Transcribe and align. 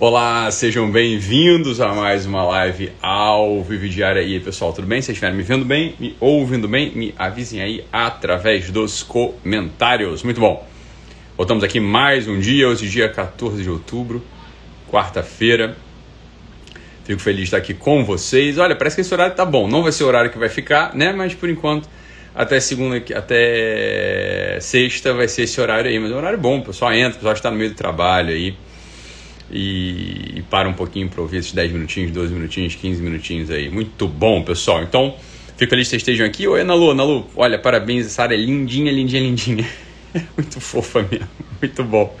Olá, 0.00 0.48
sejam 0.52 0.88
bem-vindos 0.88 1.80
a 1.80 1.92
mais 1.92 2.24
uma 2.24 2.44
live 2.44 2.92
ao 3.02 3.64
vivo 3.64 3.88
diária. 3.88 4.20
E 4.22 4.34
aí, 4.34 4.38
pessoal, 4.38 4.72
tudo 4.72 4.86
bem? 4.86 5.02
Se 5.02 5.10
estiverem 5.10 5.36
me 5.36 5.42
vendo 5.42 5.64
bem, 5.64 5.96
me 5.98 6.16
ouvindo 6.20 6.68
bem, 6.68 6.92
me 6.94 7.12
avisem 7.18 7.60
aí 7.60 7.84
através 7.92 8.70
dos 8.70 9.02
comentários. 9.02 10.22
Muito 10.22 10.40
bom. 10.40 10.64
Voltamos 11.36 11.64
aqui 11.64 11.80
mais 11.80 12.28
um 12.28 12.38
dia, 12.38 12.68
hoje 12.68 12.88
dia 12.88 13.08
14 13.08 13.60
de 13.60 13.68
outubro, 13.68 14.22
quarta-feira. 14.88 15.76
Fico 17.02 17.20
feliz 17.20 17.38
de 17.38 17.44
estar 17.46 17.56
aqui 17.56 17.74
com 17.74 18.04
vocês. 18.04 18.56
Olha, 18.56 18.76
parece 18.76 18.94
que 18.94 19.00
esse 19.00 19.12
horário 19.12 19.34
tá 19.34 19.44
bom. 19.44 19.66
Não 19.66 19.82
vai 19.82 19.90
ser 19.90 20.04
o 20.04 20.06
horário 20.06 20.30
que 20.30 20.38
vai 20.38 20.48
ficar, 20.48 20.94
né? 20.94 21.12
Mas 21.12 21.34
por 21.34 21.48
enquanto, 21.48 21.88
até 22.36 22.60
segunda, 22.60 23.02
até 23.16 24.58
sexta 24.60 25.12
vai 25.12 25.26
ser 25.26 25.42
esse 25.42 25.60
horário 25.60 25.90
aí. 25.90 25.98
Mas 25.98 26.12
é 26.12 26.14
um 26.14 26.18
horário 26.18 26.38
bom, 26.38 26.60
o 26.60 26.64
pessoal 26.64 26.92
entra, 26.92 27.14
o 27.14 27.14
pessoal 27.14 27.34
está 27.34 27.50
no 27.50 27.56
meio 27.56 27.70
do 27.70 27.76
trabalho 27.76 28.28
aí 28.28 28.56
e, 29.50 30.38
e 30.38 30.44
para 30.50 30.68
um 30.68 30.74
pouquinho 30.74 31.08
para 31.08 31.20
ouvir 31.20 31.38
esses 31.38 31.52
10 31.52 31.72
minutinhos, 31.72 32.10
12 32.12 32.32
minutinhos, 32.32 32.74
15 32.74 33.02
minutinhos 33.02 33.50
aí. 33.50 33.70
Muito 33.70 34.06
bom, 34.06 34.42
pessoal. 34.42 34.82
Então, 34.82 35.14
fico 35.56 35.70
feliz 35.70 35.86
que 35.86 35.90
vocês 35.90 36.02
estejam 36.02 36.26
aqui. 36.26 36.46
Oi, 36.46 36.60
Ana 36.60 36.74
Lu, 36.74 36.90
Ana 36.90 37.04
Lu, 37.04 37.26
olha, 37.36 37.58
parabéns, 37.58 38.06
essa 38.06 38.22
área 38.22 38.34
é 38.34 38.38
lindinha, 38.38 38.92
lindinha, 38.92 39.22
lindinha. 39.22 39.66
Muito 40.36 40.60
fofa 40.60 41.02
mesmo, 41.02 41.28
muito 41.60 41.84
bom. 41.84 42.16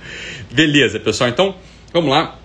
Beleza, 0.52 1.00
pessoal, 1.00 1.30
então, 1.30 1.54
vamos 1.90 2.10
lá. 2.10 2.38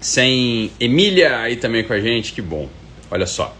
Sem 0.00 0.72
Emília 0.80 1.38
aí 1.38 1.54
também 1.54 1.84
com 1.84 1.92
a 1.92 2.00
gente, 2.00 2.32
que 2.32 2.42
bom. 2.42 2.68
Olha 3.08 3.26
só, 3.26 3.56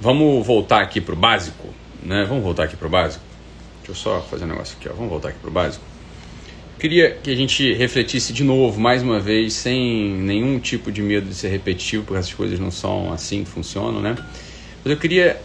vamos 0.00 0.46
voltar 0.46 0.80
aqui 0.80 1.02
para 1.02 1.12
o 1.12 1.16
básico, 1.16 1.68
né? 2.02 2.24
Vamos 2.26 2.42
voltar 2.42 2.64
aqui 2.64 2.76
para 2.76 2.86
o 2.86 2.90
básico. 2.90 3.22
Deixa 3.84 3.92
eu 3.92 3.94
só 3.94 4.22
fazer 4.22 4.44
um 4.44 4.48
negócio 4.48 4.74
aqui, 4.78 4.88
ó. 4.88 4.94
Vamos 4.94 5.10
voltar 5.10 5.28
aqui 5.28 5.38
para 5.38 5.50
o 5.50 5.52
básico. 5.52 5.84
Queria 6.78 7.10
que 7.10 7.28
a 7.28 7.34
gente 7.34 7.72
refletisse 7.74 8.32
de 8.32 8.44
novo, 8.44 8.80
mais 8.80 9.02
uma 9.02 9.18
vez, 9.18 9.54
sem 9.54 10.12
nenhum 10.12 10.60
tipo 10.60 10.92
de 10.92 11.02
medo 11.02 11.28
de 11.28 11.34
ser 11.34 11.48
repetitivo, 11.48 12.04
porque 12.04 12.20
essas 12.20 12.32
coisas 12.32 12.60
não 12.60 12.70
são 12.70 13.12
assim 13.12 13.42
que 13.42 13.50
funcionam, 13.50 14.00
né? 14.00 14.14
Mas 14.84 14.92
eu 14.92 14.96
queria 14.96 15.40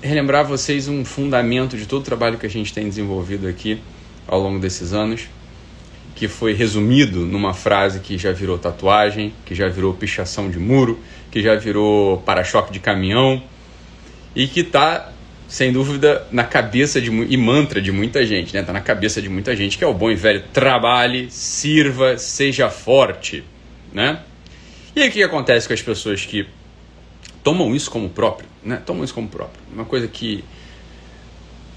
relembrar 0.00 0.46
vocês 0.46 0.88
um 0.88 1.04
fundamento 1.04 1.76
de 1.76 1.84
todo 1.84 2.00
o 2.00 2.04
trabalho 2.04 2.38
que 2.38 2.46
a 2.46 2.48
gente 2.48 2.72
tem 2.72 2.88
desenvolvido 2.88 3.46
aqui 3.46 3.78
ao 4.26 4.40
longo 4.40 4.58
desses 4.58 4.94
anos, 4.94 5.28
que 6.14 6.26
foi 6.28 6.54
resumido 6.54 7.26
numa 7.26 7.52
frase 7.52 8.00
que 8.00 8.16
já 8.16 8.32
virou 8.32 8.56
tatuagem, 8.56 9.34
que 9.44 9.54
já 9.54 9.68
virou 9.68 9.92
pichação 9.92 10.50
de 10.50 10.58
muro, 10.58 10.98
que 11.30 11.42
já 11.42 11.56
virou 11.56 12.16
para-choque 12.22 12.72
de 12.72 12.80
caminhão 12.80 13.42
e 14.34 14.46
que 14.46 14.60
está 14.60 15.12
sem 15.52 15.70
dúvida, 15.70 16.26
na 16.32 16.44
cabeça 16.44 16.98
de 16.98 17.10
e 17.10 17.36
mantra 17.36 17.82
de 17.82 17.92
muita 17.92 18.24
gente, 18.24 18.54
né? 18.54 18.62
Tá 18.62 18.72
na 18.72 18.80
cabeça 18.80 19.20
de 19.20 19.28
muita 19.28 19.54
gente 19.54 19.76
que 19.76 19.84
é 19.84 19.86
o 19.86 19.92
bom 19.92 20.10
e 20.10 20.14
velho 20.14 20.42
trabalhe, 20.50 21.30
sirva, 21.30 22.16
seja 22.16 22.70
forte, 22.70 23.44
né? 23.92 24.20
E 24.96 25.02
aí 25.02 25.10
o 25.10 25.12
que 25.12 25.22
acontece 25.22 25.68
com 25.68 25.74
as 25.74 25.82
pessoas 25.82 26.24
que 26.24 26.48
tomam 27.44 27.76
isso 27.76 27.90
como 27.90 28.08
próprio, 28.08 28.48
né? 28.64 28.80
Tomam 28.86 29.04
isso 29.04 29.12
como 29.12 29.28
próprio. 29.28 29.62
Uma 29.70 29.84
coisa 29.84 30.08
que 30.08 30.42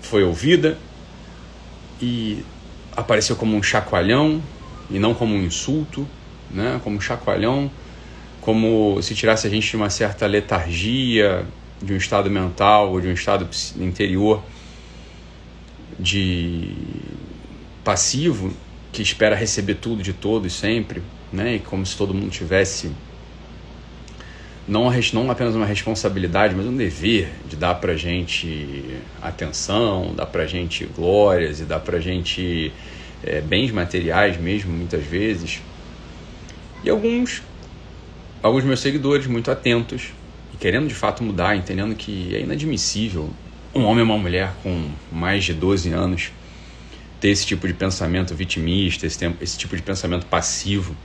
foi 0.02 0.24
ouvida 0.24 0.78
e 2.02 2.46
apareceu 2.96 3.36
como 3.36 3.58
um 3.58 3.62
chacoalhão 3.62 4.42
e 4.90 4.98
não 4.98 5.14
como 5.14 5.36
um 5.36 5.44
insulto, 5.44 6.08
né? 6.50 6.80
Como 6.82 6.96
um 6.96 7.02
chacoalhão, 7.02 7.70
como 8.40 9.02
se 9.02 9.14
tirasse 9.14 9.46
a 9.46 9.50
gente 9.50 9.70
de 9.70 9.76
uma 9.76 9.90
certa 9.90 10.26
letargia, 10.26 11.46
de 11.82 11.94
um 11.94 11.98
estado 11.98 12.30
mental 12.30 12.92
ou 12.92 13.02
de 13.02 13.08
um 13.08 13.14
estado 13.14 13.48
interior 13.78 14.44
de 16.00 16.72
passivo 17.84 18.54
que 18.92 19.02
espera 19.02 19.36
receber 19.36 19.76
tudo 19.76 20.02
de 20.02 20.14
todos 20.14 20.54
sempre, 20.54 21.02
né? 21.32 21.56
E 21.56 21.60
como 21.60 21.86
se 21.86 21.98
todo 21.98 22.14
mundo 22.14 22.32
tivesse 22.32 22.92
não, 24.68 24.90
não 25.14 25.30
apenas 25.30 25.54
uma 25.54 25.66
responsabilidade, 25.66 26.56
mas 26.56 26.66
um 26.66 26.76
dever 26.76 27.30
de 27.48 27.56
dar 27.56 27.76
pra 27.76 27.96
gente 27.96 28.98
atenção, 29.22 30.14
dar 30.16 30.26
pra 30.26 30.48
gente 30.48 30.86
glórias 30.86 31.60
e 31.60 31.66
dar 31.66 31.80
pra 31.80 32.00
gente 32.00 32.74
é, 33.24 33.42
bens 33.42 33.70
materiais 33.72 34.38
mesmo, 34.38 34.74
muitas 34.74 35.04
vezes. 35.04 35.62
E 36.84 36.90
alguns, 36.90 37.44
alguns 38.42 38.64
meus 38.64 38.80
seguidores 38.80 39.28
muito 39.28 39.52
atentos 39.52 40.14
e 40.56 40.58
querendo 40.58 40.88
de 40.88 40.96
fato 40.96 41.22
mudar, 41.22 41.58
entendendo 41.58 41.94
que 41.96 42.34
é 42.34 42.40
inadmissível 42.40 43.30
um 43.74 43.84
homem 43.84 44.00
ou 44.00 44.06
uma 44.06 44.18
mulher 44.18 44.54
com 44.64 44.90
mais 45.12 45.44
de 45.44 45.54
12 45.54 45.92
anos 45.92 46.32
ter 47.20 47.28
esse 47.30 47.46
tipo 47.46 47.68
de 47.68 47.74
pensamento 47.74 48.34
vitimista, 48.34 49.06
esse, 49.06 49.30
esse 49.42 49.58
tipo 49.58 49.76
de 49.76 49.82
pensamento 49.82 50.26
passivo, 50.26 50.96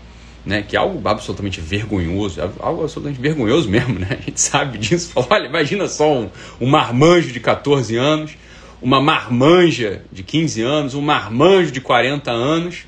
né? 0.47 0.63
Que 0.63 0.77
é 0.77 0.79
algo 0.79 1.07
absolutamente 1.09 1.61
vergonhoso, 1.61 2.41
é 2.41 2.45
algo 2.61 2.83
absolutamente 2.83 3.21
vergonhoso 3.21 3.69
mesmo, 3.69 3.99
né? 3.99 4.07
A 4.11 4.23
gente 4.23 4.41
sabe 4.41 4.79
disso. 4.79 5.11
Fala, 5.13 5.27
olha, 5.31 5.47
imagina 5.47 5.89
só 5.89 6.21
um, 6.21 6.31
um 6.61 6.67
marmanjo 6.69 7.33
de 7.33 7.41
14 7.41 7.97
anos, 7.97 8.37
uma 8.81 9.01
marmanja 9.01 10.05
de 10.13 10.23
15 10.23 10.63
anos, 10.63 10.95
um 10.95 11.03
marmanjo 11.03 11.73
de 11.73 11.81
40 11.81 12.31
anos, 12.31 12.85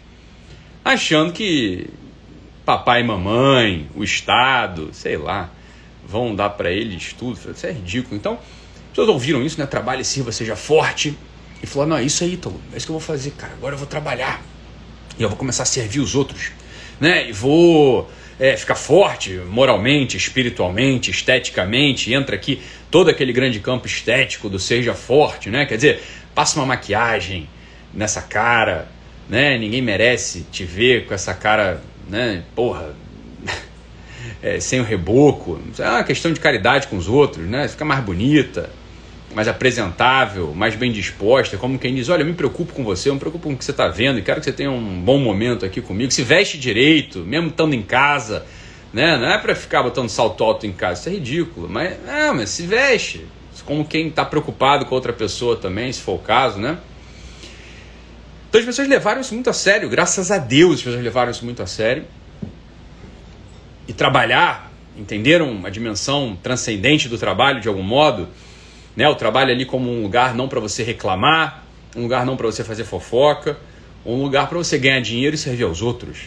achando 0.85 1.33
que 1.33 1.91
papai 2.65 3.01
e 3.01 3.05
mamãe, 3.05 3.89
o 3.97 4.05
Estado, 4.05 4.91
sei 4.93 5.17
lá, 5.17 5.51
vão 6.07 6.35
dar 6.35 6.51
para 6.51 6.71
eles 6.71 7.13
tudo. 7.13 7.39
Isso 7.51 7.67
é 7.67 7.73
ridículo. 7.73 8.17
Então, 8.17 8.35
as 8.35 8.89
pessoas 8.91 9.09
ouviram 9.09 9.43
isso, 9.43 9.59
né? 9.59 9.67
Trabalhe, 9.67 10.05
sirva, 10.05 10.33
seja 10.33 10.57
forte. 10.57 11.17
E 11.63 11.67
falou: 11.67 11.87
não, 11.87 11.97
é 11.97 12.03
isso 12.03 12.25
aí, 12.25 12.35
Ítalo. 12.35 12.61
É 12.73 12.77
isso 12.77 12.87
que 12.87 12.91
eu 12.91 12.99
vou 12.99 13.01
fazer, 13.01 13.31
cara. 13.33 13.53
Agora 13.55 13.75
eu 13.75 13.79
vou 13.79 13.87
trabalhar. 13.87 14.43
E 15.19 15.23
eu 15.23 15.29
vou 15.29 15.39
começar 15.39 15.63
a 15.63 15.67
servir 15.67 16.01
os 16.01 16.15
outros. 16.15 16.51
Né? 17.01 17.29
E 17.29 17.33
vou 17.33 18.11
é, 18.39 18.57
ficar 18.57 18.75
forte 18.75 19.35
moralmente, 19.49 20.17
espiritualmente, 20.17 21.11
esteticamente. 21.11 22.13
Entra 22.13 22.35
aqui 22.35 22.61
todo 22.91 23.09
aquele 23.09 23.33
grande 23.33 23.61
campo 23.61 23.87
estético 23.87 24.49
do 24.49 24.59
seja 24.59 24.95
forte, 24.95 25.49
né? 25.49 25.65
Quer 25.67 25.77
dizer, 25.77 26.03
passa 26.35 26.59
uma 26.59 26.67
maquiagem 26.67 27.49
nessa 27.95 28.23
cara, 28.23 28.89
né? 29.29 29.57
Ninguém 29.59 29.83
merece 29.83 30.45
te 30.51 30.65
ver 30.65 31.07
com 31.07 31.15
essa 31.15 31.35
cara, 31.35 31.83
né? 32.09 32.43
Porra, 32.55 32.95
é, 34.43 34.59
sem 34.59 34.81
o 34.81 34.85
reboco. 34.85 35.61
É 35.79 35.89
uma 35.89 36.05
questão 36.05 36.33
de 36.33 36.41
caridade 36.41 36.89
com 36.89 36.97
os 36.97 37.09
outros, 37.09 37.47
né? 37.47 37.69
Fica 37.69 37.85
mais 37.85 38.03
bonita, 38.03 38.69
mais 39.35 39.47
apresentável, 39.47 40.53
mais 40.55 40.75
bem 40.75 40.91
disposta. 40.91 41.57
Como 41.57 41.79
quem 41.79 41.95
diz: 41.95 42.09
Olha, 42.09 42.23
eu 42.23 42.27
me 42.27 42.35
preocupo 42.35 42.73
com 42.73 42.83
você, 42.83 43.09
eu 43.09 43.15
me 43.15 43.21
preocupo 43.21 43.49
com 43.49 43.55
o 43.55 43.57
que 43.57 43.65
você 43.65 43.71
está 43.71 43.87
vendo 43.89 44.19
e 44.19 44.23
quero 44.23 44.41
que 44.41 44.45
você 44.45 44.53
tenha 44.53 44.71
um 44.71 45.01
bom 45.01 45.19
momento 45.19 45.65
aqui 45.65 45.81
comigo. 45.81 46.11
Se 46.11 46.23
veste 46.23 46.59
direito, 46.59 47.21
mesmo 47.21 47.49
estando 47.49 47.75
em 47.75 47.83
casa. 47.83 48.45
Né? 48.93 49.17
Não 49.17 49.27
é 49.27 49.39
para 49.39 49.55
ficar 49.55 49.83
botando 49.83 50.11
salto 50.11 50.45
alto 50.45 50.67
em 50.67 50.73
casa, 50.73 51.01
isso 51.01 51.09
é 51.09 51.13
ridículo. 51.13 51.67
Mas, 51.67 51.97
é, 52.07 52.31
mas 52.31 52.51
se 52.51 52.67
veste, 52.67 53.25
como 53.65 53.87
quem 53.87 54.09
está 54.09 54.23
preocupado 54.23 54.85
com 54.85 54.95
outra 54.95 55.15
pessoa 55.15 55.57
também, 55.57 55.91
se 55.91 56.03
for 56.03 56.17
o 56.17 56.19
caso, 56.19 56.59
né? 56.59 56.77
Então 58.51 58.61
as 58.61 58.67
pessoas 58.67 58.87
levaram 58.87 59.23
isso 59.23 59.33
muito 59.33 59.49
a 59.49 59.55
sério, 59.55 59.89
graças 59.89 60.31
a 60.31 60.37
Deus 60.37 60.75
as 60.75 60.83
pessoas 60.83 61.03
levaram 61.03 61.31
isso 61.31 61.43
muito 61.43 61.63
a 61.63 61.67
sério 61.67 62.05
e 63.87 63.93
trabalhar, 63.93 64.71
entenderam 64.97 65.61
a 65.65 65.71
dimensão 65.71 66.37
transcendente 66.43 67.09
do 67.09 67.19
trabalho 67.19 67.61
de 67.61 67.69
algum 67.69 67.83
modo, 67.83 68.29
né? 68.97 69.09
O 69.09 69.15
trabalho 69.15 69.51
ali 69.51 69.65
como 69.65 69.91
um 69.91 70.03
lugar 70.03 70.35
não 70.35 70.49
para 70.49 70.61
você 70.61 70.83
reclamar, 70.83 71.65
um 71.97 72.03
lugar 72.03 72.25
não 72.25 72.37
para 72.37 72.47
você 72.47 72.63
fazer 72.63 72.85
fofoca, 72.85 73.59
um 74.05 74.23
lugar 74.23 74.49
para 74.49 74.59
você 74.59 74.79
ganhar 74.79 75.01
dinheiro 75.01 75.35
e 75.35 75.39
servir 75.39 75.65
aos 75.65 75.83
outros. 75.83 76.19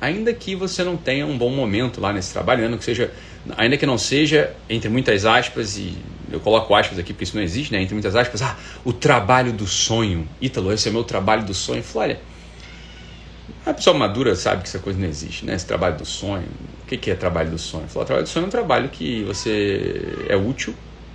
Ainda 0.00 0.32
que 0.34 0.54
você 0.54 0.82
não 0.82 0.96
tenha 0.96 1.26
um 1.26 1.38
bom 1.38 1.50
momento 1.50 2.00
lá 2.00 2.12
nesse 2.12 2.32
trabalho, 2.32 2.64
ainda 2.64 2.76
que 2.76 2.84
seja, 2.84 3.10
ainda 3.56 3.76
que 3.76 3.86
não 3.86 3.96
seja 3.96 4.52
entre 4.68 4.88
muitas 4.88 5.24
aspas 5.24 5.76
e 5.78 5.96
eu 6.30 6.40
coloco 6.40 6.74
aspas 6.74 6.98
aqui 6.98 7.12
porque 7.12 7.24
isso 7.24 7.36
não 7.36 7.42
existe, 7.42 7.72
né? 7.72 7.82
Entre 7.82 7.94
muitas 7.94 8.16
aspas, 8.16 8.42
ah, 8.42 8.56
o 8.84 8.92
trabalho 8.92 9.52
do 9.52 9.66
sonho. 9.66 10.26
Ítalo, 10.40 10.72
esse 10.72 10.88
é 10.88 10.92
meu 10.92 11.04
trabalho 11.04 11.44
do 11.44 11.54
sonho. 11.54 11.82
Flória, 11.82 12.20
a 13.64 13.72
pessoa 13.72 13.96
madura 13.96 14.34
sabe 14.34 14.62
que 14.62 14.68
essa 14.68 14.78
coisa 14.78 14.98
não 14.98 15.08
existe, 15.08 15.44
né? 15.44 15.54
Esse 15.54 15.66
trabalho 15.66 15.96
do 15.96 16.04
sonho. 16.04 16.46
O 16.82 16.86
que 16.86 17.10
é 17.10 17.14
trabalho 17.14 17.50
do 17.50 17.58
sonho? 17.58 17.88
Falar, 17.88 18.04
trabalho 18.04 18.26
do 18.26 18.28
sonho 18.28 18.44
é 18.44 18.46
um 18.46 18.50
trabalho 18.50 18.88
que 18.88 19.22
você 19.22 20.24
é 20.28 20.36
útil, 20.36 20.74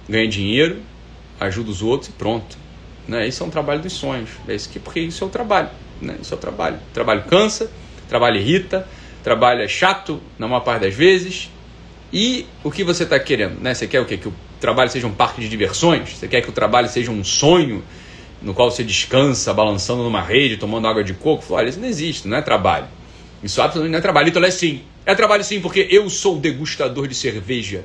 ganha 0.10 0.28
dinheiro, 0.28 0.78
ajuda 1.40 1.70
os 1.70 1.82
outros 1.82 2.10
e 2.10 2.14
pronto. 2.14 2.58
Né? 3.08 3.28
Isso 3.28 3.44
é 3.44 3.46
um 3.46 3.50
trabalho 3.50 3.82
dos 3.82 3.94
sonhos. 3.94 4.30
É 4.48 4.56
isso 4.56 4.70
que, 4.70 4.80
porque 4.80 5.00
isso 5.00 5.24
é 5.24 5.28
o 5.28 5.30
trabalho. 5.30 5.70
Né? 6.02 6.18
Isso 6.22 6.34
é 6.34 6.38
o 6.38 6.40
trabalho. 6.40 6.78
O 6.78 6.94
trabalho 6.94 7.24
cansa, 7.24 7.70
trabalho 8.10 8.38
irrita, 8.38 8.88
trabalho 9.24 9.62
é 9.62 9.68
chato 9.68 10.22
na 10.38 10.48
maior 10.48 10.62
parte 10.62 10.82
das 10.82 10.94
vezes. 10.94 11.52
E 12.12 12.46
o 12.64 12.72
que 12.72 12.84
você 12.84 13.04
está 13.04 13.20
querendo? 13.20 13.60
Né? 13.62 13.74
Você 13.74 13.88
quer 13.88 14.02
o 14.02 14.06
quê? 14.06 14.18
Que 14.18 14.28
o 14.28 14.34
trabalho 14.60 14.90
seja 14.90 15.06
um 15.06 15.14
parque 15.14 15.42
de 15.42 15.50
diversões? 15.50 16.18
Você 16.18 16.28
quer 16.28 16.42
que 16.42 16.50
o 16.50 16.54
trabalho 16.54 16.90
seja 16.90 17.12
um 17.12 17.24
sonho? 17.24 17.84
No 18.42 18.54
qual 18.54 18.70
você 18.70 18.84
descansa 18.84 19.54
balançando 19.54 20.04
numa 20.04 20.22
rede, 20.22 20.58
tomando 20.58 20.88
água 20.88 21.04
de 21.04 21.14
coco, 21.14 21.44
olha, 21.54 21.70
isso 21.70 21.80
não 21.80 21.88
existe, 21.88 22.28
não 22.28 22.38
é 22.38 22.42
trabalho. 22.42 22.88
Isso 23.44 23.62
absolutamente 23.62 23.92
não 23.92 24.00
é 24.00 24.02
trabalho. 24.02 24.30
Então 24.30 24.44
é 24.44 24.52
sim. 24.52 24.82
É 25.06 25.16
trabalho 25.16 25.44
sim, 25.44 25.62
porque 25.62 25.88
eu 25.90 26.10
sou 26.10 26.38
degustador 26.38 27.08
de 27.08 27.16
cerveja. 27.16 27.84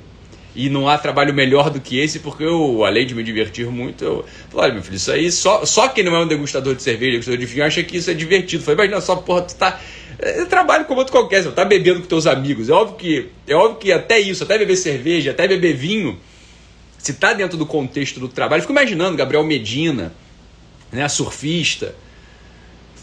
E 0.55 0.69
não 0.69 0.87
há 0.87 0.99
trabalho 0.99 1.33
melhor 1.33 1.71
do 1.71 1.81
que 1.81 1.99
esse, 1.99 2.19
porque 2.19 2.45
eu, 2.45 2.85
além 2.85 3.07
de 3.07 3.15
me 3.15 3.23
divertir 3.23 3.67
muito, 3.67 4.05
eu 4.05 4.25
falei, 4.51 4.67
olha, 4.67 4.75
meu 4.75 4.83
filho, 4.83 4.97
isso 4.97 5.11
aí, 5.11 5.33
só, 5.33 5.65
só 5.65 5.89
quem 5.89 6.05
não 6.05 6.15
é 6.15 6.23
um 6.23 6.27
degustador 6.27 6.75
de 6.75 6.83
cerveja, 6.83 7.13
degustador 7.13 7.41
de 7.41 7.47
vinho, 7.47 7.65
acha 7.65 7.83
que 7.83 7.97
isso 7.97 8.11
é 8.11 8.15
divertido. 8.15 8.63
Falei, 8.63 8.77
imagina 8.77 9.01
só, 9.01 9.17
porra, 9.17 9.43
tu 9.43 9.55
tá 9.55 9.81
É 10.19 10.45
trabalho 10.45 10.85
como 10.85 10.99
outro 10.99 11.13
qualquer, 11.13 11.43
você 11.43 11.51
tá 11.51 11.65
bebendo 11.65 12.01
com 12.01 12.07
teus 12.07 12.27
amigos. 12.27 12.69
É 12.69 12.73
óbvio 12.73 12.97
que, 12.97 13.29
é 13.47 13.55
óbvio 13.55 13.79
que 13.79 13.93
até 13.93 14.21
isso, 14.21 14.45
até 14.45 14.59
beber 14.59 14.77
cerveja, 14.77 15.31
até 15.31 15.49
beber 15.49 15.75
vinho, 15.75 16.19
se 16.99 17.15
tá 17.15 17.33
dentro 17.33 17.57
do 17.57 17.65
contexto 17.65 18.21
do 18.21 18.29
trabalho, 18.29 18.59
eu 18.59 18.63
fico 18.63 18.73
imaginando 18.73 19.17
Gabriel 19.17 19.43
Medina, 19.43 20.13
né, 20.93 21.09
surfista, 21.09 21.95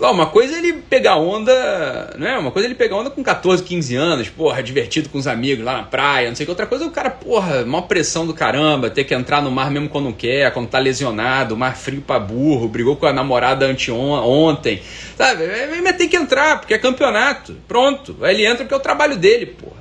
uma 0.08 0.28
coisa 0.28 0.56
é 0.56 0.60
ele 0.60 0.74
pegar 0.74 1.18
onda, 1.18 2.16
né? 2.18 2.38
Uma 2.38 2.52
coisa 2.52 2.66
é 2.66 2.70
ele 2.70 2.76
pegar 2.76 2.96
onda 2.96 3.10
com 3.10 3.22
14, 3.22 3.62
15 3.64 3.96
anos, 3.98 4.30
porra, 4.30 4.64
divertido 4.64 5.10
com 5.10 5.18
os 5.18 5.28
amigos 5.28 5.66
lá 5.66 5.78
na 5.78 5.84
praia, 5.84 6.30
não 6.30 6.36
sei 6.36 6.46
o 6.46 6.48
que. 6.48 6.52
Outra 6.52 6.66
coisa 6.66 6.86
é 6.86 6.88
o 6.88 6.92
cara, 6.92 7.10
porra, 7.10 7.66
maior 7.66 7.82
pressão 7.82 8.26
do 8.26 8.34
caramba, 8.34 8.90
ter 8.90 9.04
que 9.04 9.14
entrar 9.14 9.42
no 9.42 9.52
mar 9.52 9.70
mesmo 9.70 9.90
quando 9.90 10.06
não 10.06 10.14
quer, 10.14 10.54
quando 10.54 10.70
tá 10.70 10.80
lesionado, 10.80 11.58
mar 11.58 11.76
frio 11.76 12.02
pra 12.02 12.18
burro, 12.18 12.70
brigou 12.70 12.96
com 12.96 13.08
a 13.08 13.14
namorada 13.14 13.66
anteontem, 13.66 14.82
sabe? 15.18 15.44
Mas 15.84 15.98
tem 15.98 16.08
que 16.08 16.16
entrar, 16.16 16.60
porque 16.60 16.74
é 16.74 16.78
campeonato. 16.78 17.58
Pronto. 17.68 18.16
Aí 18.22 18.36
ele 18.36 18.46
entra 18.46 18.60
porque 18.60 18.74
é 18.74 18.78
o 18.78 18.82
trabalho 18.82 19.18
dele, 19.18 19.48
porra. 19.48 19.79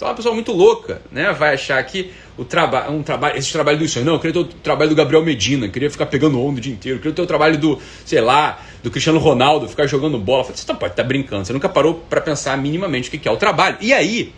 Só 0.00 0.06
uma 0.06 0.14
pessoa 0.14 0.34
muito 0.34 0.50
louca, 0.50 1.02
né? 1.12 1.30
Vai 1.34 1.52
achar 1.52 1.84
que 1.84 2.10
o 2.38 2.42
trabalho, 2.42 2.90
um 2.90 3.02
trabalho, 3.02 3.36
esse 3.36 3.52
trabalho 3.52 3.76
do 3.76 3.86
sonho, 3.86 4.06
não, 4.06 4.14
eu 4.14 4.18
queria 4.18 4.32
ter 4.32 4.38
o 4.38 4.44
trabalho 4.44 4.88
do 4.88 4.96
Gabriel 4.96 5.22
Medina, 5.22 5.68
queria 5.68 5.90
ficar 5.90 6.06
pegando 6.06 6.40
onda 6.42 6.56
o 6.56 6.60
dia 6.62 6.72
inteiro, 6.72 6.96
eu 6.96 7.02
queria 7.02 7.14
ter 7.14 7.20
o 7.20 7.26
trabalho 7.26 7.58
do, 7.58 7.78
sei 8.06 8.22
lá, 8.22 8.62
do 8.82 8.90
Cristiano 8.90 9.18
Ronaldo, 9.18 9.68
ficar 9.68 9.86
jogando 9.86 10.18
bola. 10.18 10.44
Você 10.44 10.64
não 10.66 10.76
pode 10.76 10.94
estar 10.94 11.02
tá 11.02 11.06
brincando, 11.06 11.44
você 11.44 11.52
nunca 11.52 11.68
parou 11.68 11.96
para 12.08 12.22
pensar 12.22 12.56
minimamente 12.56 13.10
o 13.10 13.12
que 13.12 13.28
é 13.28 13.30
o 13.30 13.36
trabalho. 13.36 13.76
E 13.78 13.92
aí, 13.92 14.32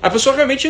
a 0.00 0.08
pessoa 0.08 0.34
realmente. 0.34 0.66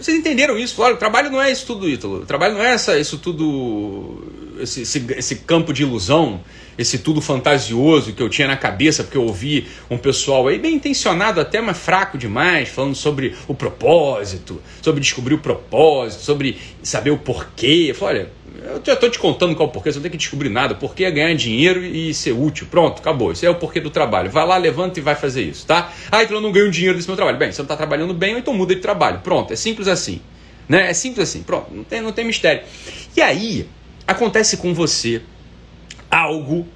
Vocês 0.00 0.16
entenderam 0.16 0.56
isso? 0.56 0.74
Claro, 0.74 0.94
o 0.94 0.96
trabalho 0.96 1.30
não 1.30 1.42
é 1.42 1.52
isso 1.52 1.66
tudo, 1.66 1.86
Ítalo. 1.86 2.22
O 2.22 2.24
trabalho 2.24 2.54
não 2.54 2.64
é 2.64 2.72
essa, 2.72 2.98
isso 2.98 3.18
tudo. 3.18 4.26
Esse, 4.62 4.82
esse, 4.82 5.04
esse 5.16 5.36
campo 5.36 5.72
de 5.72 5.82
ilusão 5.82 6.40
esse 6.80 6.98
tudo 6.98 7.20
fantasioso 7.20 8.14
que 8.14 8.22
eu 8.22 8.28
tinha 8.30 8.48
na 8.48 8.56
cabeça, 8.56 9.04
porque 9.04 9.18
eu 9.18 9.24
ouvi 9.24 9.66
um 9.90 9.98
pessoal 9.98 10.48
aí 10.48 10.58
bem 10.58 10.76
intencionado, 10.76 11.38
até 11.38 11.60
mas 11.60 11.76
fraco 11.76 12.16
demais, 12.16 12.70
falando 12.70 12.94
sobre 12.94 13.34
o 13.46 13.54
propósito, 13.54 14.62
sobre 14.80 15.00
descobrir 15.02 15.34
o 15.34 15.38
propósito, 15.38 16.22
sobre 16.22 16.56
saber 16.82 17.10
o 17.10 17.18
porquê. 17.18 17.86
Eu 17.90 17.94
falei, 17.94 18.22
olha, 18.22 18.30
eu 18.72 18.82
já 18.82 18.94
estou 18.94 19.10
te 19.10 19.18
contando 19.18 19.54
qual 19.54 19.68
é 19.68 19.70
o 19.70 19.72
porquê, 19.72 19.92
você 19.92 19.98
não 19.98 20.02
tem 20.02 20.10
que 20.10 20.16
descobrir 20.16 20.48
nada. 20.48 20.72
O 20.72 20.76
porquê 20.76 21.04
é 21.04 21.10
ganhar 21.10 21.34
dinheiro 21.34 21.84
e 21.84 22.14
ser 22.14 22.32
útil. 22.32 22.66
Pronto, 22.70 23.00
acabou. 23.00 23.32
Isso 23.32 23.44
é 23.44 23.50
o 23.50 23.56
porquê 23.56 23.78
do 23.78 23.90
trabalho. 23.90 24.30
Vai 24.30 24.46
lá, 24.46 24.56
levanta 24.56 24.98
e 24.98 25.02
vai 25.02 25.14
fazer 25.14 25.42
isso, 25.42 25.66
tá? 25.66 25.92
Ah, 26.10 26.22
então 26.22 26.36
eu 26.36 26.40
não 26.40 26.50
ganho 26.50 26.70
dinheiro 26.70 26.96
desse 26.96 27.08
meu 27.08 27.16
trabalho. 27.16 27.36
Bem, 27.36 27.52
você 27.52 27.60
não 27.60 27.66
está 27.66 27.76
trabalhando 27.76 28.14
bem, 28.14 28.38
então 28.38 28.54
muda 28.54 28.74
de 28.74 28.80
trabalho. 28.80 29.20
Pronto, 29.20 29.52
é 29.52 29.56
simples 29.56 29.86
assim. 29.86 30.22
Né? 30.66 30.88
É 30.88 30.94
simples 30.94 31.28
assim. 31.28 31.42
Pronto, 31.42 31.74
não 31.74 31.84
tem, 31.84 32.00
não 32.00 32.12
tem 32.12 32.24
mistério. 32.24 32.62
E 33.14 33.20
aí, 33.20 33.66
acontece 34.10 34.56
com 34.56 34.74
você 34.74 35.22
algo. 36.10 36.66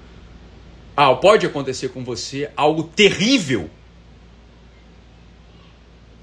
Ah, 0.97 1.13
pode 1.15 1.45
acontecer 1.45 1.89
com 1.89 2.05
você 2.05 2.49
algo 2.57 2.85
terrível 2.85 3.69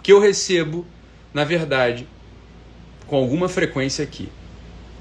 que 0.01 0.13
eu 0.13 0.19
recebo, 0.19 0.85
na 1.33 1.43
verdade, 1.43 2.07
com 3.05 3.17
alguma 3.17 3.49
frequência 3.49 4.03
aqui. 4.03 4.29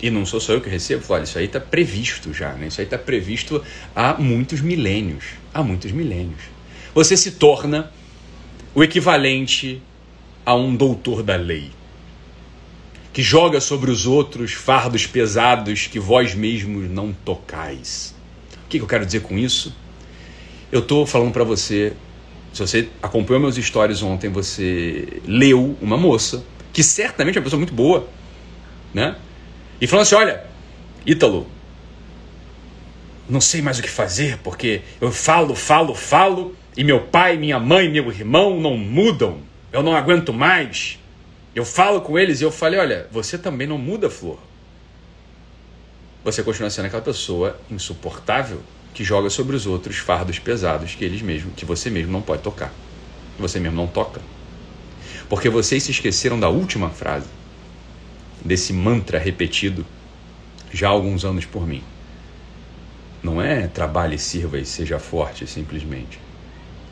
E 0.02 0.10
não 0.10 0.26
sou 0.26 0.40
só 0.40 0.54
eu 0.54 0.60
que 0.60 0.68
recebo, 0.68 1.04
olha, 1.10 1.22
isso 1.22 1.38
aí 1.38 1.44
está 1.44 1.60
previsto 1.60 2.32
já, 2.32 2.52
né? 2.54 2.66
Isso 2.66 2.80
aí 2.80 2.86
está 2.86 2.98
previsto 2.98 3.62
há 3.94 4.14
muitos 4.14 4.60
milênios. 4.60 5.24
Há 5.54 5.62
muitos 5.62 5.92
milênios. 5.92 6.40
Você 6.94 7.16
se 7.16 7.32
torna 7.32 7.92
o 8.74 8.82
equivalente 8.82 9.80
a 10.44 10.54
um 10.54 10.74
doutor 10.74 11.22
da 11.22 11.36
lei 11.36 11.70
que 13.12 13.22
joga 13.22 13.60
sobre 13.60 13.90
os 13.90 14.06
outros 14.06 14.52
fardos 14.52 15.06
pesados 15.06 15.86
que 15.86 15.98
vós 15.98 16.34
mesmos 16.34 16.88
não 16.88 17.12
tocais. 17.12 18.14
O 18.64 18.68
que, 18.68 18.78
eu 18.78 18.86
quero 18.86 19.04
dizer 19.04 19.20
com 19.20 19.36
isso? 19.36 19.74
Eu 20.70 20.80
estou 20.80 21.04
falando 21.04 21.32
para 21.32 21.42
você, 21.42 21.92
se 22.52 22.60
você 22.60 22.88
acompanhou 23.02 23.40
meus 23.40 23.56
stories 23.56 24.02
ontem, 24.02 24.28
você 24.28 25.20
leu 25.26 25.76
uma 25.80 25.96
moça 25.96 26.44
que 26.72 26.82
certamente 26.82 27.36
é 27.36 27.40
uma 27.40 27.44
pessoa 27.44 27.58
muito 27.58 27.74
boa, 27.74 28.08
né? 28.94 29.16
E 29.80 29.86
falando 29.88 30.02
assim: 30.02 30.14
olha, 30.14 30.44
Ítalo, 31.04 31.48
não 33.28 33.40
sei 33.40 33.60
mais 33.60 33.78
o 33.80 33.82
que 33.82 33.90
fazer 33.90 34.38
porque 34.38 34.82
eu 35.00 35.10
falo, 35.10 35.54
falo, 35.56 35.94
falo 35.94 36.54
e 36.76 36.84
meu 36.84 37.00
pai, 37.00 37.36
minha 37.36 37.58
mãe, 37.58 37.90
meu 37.90 38.10
irmão 38.10 38.60
não 38.60 38.76
mudam. 38.76 39.38
Eu 39.72 39.82
não 39.82 39.94
aguento 39.94 40.32
mais. 40.32 40.98
Eu 41.55 41.64
falo 41.64 42.00
com 42.00 42.19
eles 42.19 42.41
e 42.41 42.44
eu 42.44 42.50
falei: 42.50 42.79
olha, 42.79 43.08
você 43.11 43.37
também 43.37 43.67
não 43.67 43.79
muda, 43.79 44.08
Flor. 44.08 44.38
Você 46.23 46.43
continua 46.43 46.70
sendo 46.70 46.87
aquela 46.87 47.02
pessoa 47.02 47.58
insuportável 47.70 48.61
que 48.93 49.02
joga 49.02 49.31
sobre 49.31 49.56
os 49.56 49.67
outros 49.67 49.97
fardos 49.97 50.38
pesados 50.38 50.94
que 50.94 51.05
eles 51.05 51.23
mesmos, 51.23 51.55
que 51.56 51.64
você 51.64 51.88
mesmo 51.88 52.12
não 52.12 52.20
pode 52.20 52.43
tocar, 52.43 52.73
você 53.38 53.58
mesmo 53.58 53.76
não 53.76 53.87
toca. 53.87 54.20
Porque 55.29 55.49
vocês 55.49 55.82
se 55.82 55.93
esqueceram 55.93 56.38
da 56.38 56.49
última 56.49 56.91
frase, 56.91 57.29
desse 58.44 58.73
mantra 58.73 59.19
repetido 59.19 59.87
já 60.73 60.88
há 60.88 60.91
alguns 60.91 61.25
anos 61.25 61.46
por 61.46 61.67
mim. 61.67 61.82
Não 63.23 63.41
é 63.41 63.67
trabalhe, 63.67 64.19
sirva 64.19 64.58
e 64.58 64.64
seja 64.64 64.99
forte 64.99 65.46
simplesmente. 65.46 66.20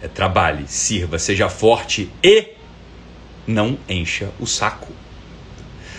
É 0.00 0.08
trabalhe, 0.08 0.66
sirva, 0.68 1.18
seja 1.18 1.48
forte 1.48 2.10
e 2.22 2.57
não 3.48 3.78
encha 3.88 4.30
o 4.38 4.46
saco. 4.46 4.92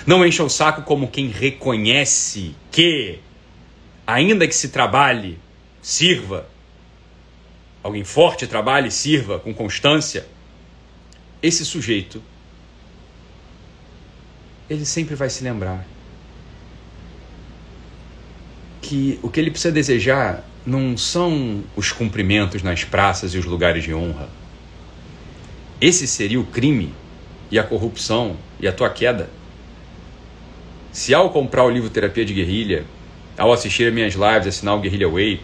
Não 0.06 0.24
encha 0.26 0.44
o 0.44 0.50
saco 0.50 0.84
como 0.84 1.08
quem 1.08 1.28
reconhece 1.28 2.56
que, 2.72 3.20
ainda 4.06 4.48
que 4.48 4.56
se 4.56 4.70
trabalhe, 4.70 5.40
sirva, 5.82 6.48
alguém 7.82 8.04
forte 8.04 8.46
trabalhe, 8.46 8.92
sirva 8.92 9.40
com 9.40 9.52
constância, 9.54 10.28
esse 11.42 11.66
sujeito, 11.66 12.22
ele 14.70 14.86
sempre 14.86 15.16
vai 15.16 15.30
se 15.30 15.44
lembrar 15.44 15.86
que 18.82 19.20
o 19.24 19.30
que 19.30 19.40
ele 19.40 19.50
precisa 19.50 19.72
desejar 19.72 20.44
não 20.66 20.96
são 20.96 21.64
os 21.76 21.92
cumprimentos 21.92 22.62
nas 22.62 22.84
praças 22.84 23.34
e 23.34 23.38
os 23.38 23.46
lugares 23.46 23.84
de 23.84 23.94
honra. 23.94 24.30
Esse 25.82 26.06
seria 26.06 26.40
o 26.40 26.46
crime 26.46 26.94
e 27.52 27.58
a 27.58 27.64
corrupção 27.64 28.36
e 28.60 28.68
a 28.68 28.72
tua 28.72 28.90
queda. 28.90 29.30
Se 30.92 31.14
ao 31.14 31.30
comprar 31.30 31.64
o 31.64 31.70
livro 31.70 31.90
Terapia 31.90 32.26
de 32.26 32.34
Guerrilha, 32.34 32.86
ao 33.38 33.54
assistir 33.54 33.88
a 33.88 33.92
minhas 33.92 34.14
lives, 34.14 34.48
assinar 34.48 34.76
o 34.76 34.80
Guerrilha 34.80 35.08
Way, 35.08 35.42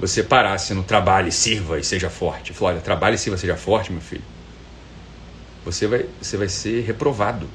você 0.00 0.22
parasse 0.22 0.74
no 0.74 0.82
trabalho, 0.82 1.30
sirva 1.32 1.78
e 1.78 1.84
seja 1.84 2.10
forte. 2.10 2.52
Olha, 2.60 2.80
trabalhe 2.80 3.16
e 3.16 3.18
sirva, 3.18 3.36
seja 3.36 3.56
forte, 3.56 3.92
meu 3.92 4.00
filho. 4.00 4.22
Você 5.64 5.86
vai, 5.86 6.06
você 6.20 6.36
vai 6.36 6.48
ser 6.48 6.84
reprovado. 6.84 7.48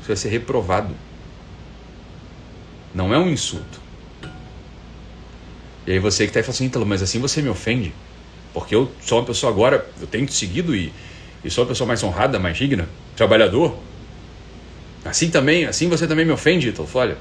Você 0.00 0.08
vai 0.08 0.16
ser 0.16 0.28
reprovado. 0.28 0.94
Não 2.94 3.14
é 3.14 3.18
um 3.18 3.28
insulto. 3.28 3.80
E 5.86 5.92
aí 5.92 5.98
você 5.98 6.24
que 6.24 6.30
está 6.30 6.40
aí 6.40 6.44
fala 6.44 6.54
assim, 6.54 6.70
mas 6.86 7.02
assim 7.02 7.20
você 7.20 7.42
me 7.42 7.48
ofende. 7.48 7.94
Porque 8.52 8.74
eu 8.74 8.90
sou 9.00 9.18
uma 9.18 9.26
pessoa 9.26 9.52
agora, 9.52 9.86
eu 10.00 10.06
tenho 10.06 10.26
te 10.26 10.32
seguido 10.32 10.74
e, 10.74 10.92
e 11.44 11.50
sou 11.50 11.64
uma 11.64 11.68
pessoa 11.68 11.86
mais 11.86 12.02
honrada, 12.02 12.38
mais 12.38 12.56
digna, 12.56 12.88
trabalhador. 13.16 13.76
Assim 15.04 15.30
também, 15.30 15.66
assim 15.66 15.88
você 15.88 16.06
também 16.06 16.24
me 16.24 16.32
ofende, 16.32 16.68
Ítalo. 16.68 16.88
Olha, 16.94 17.16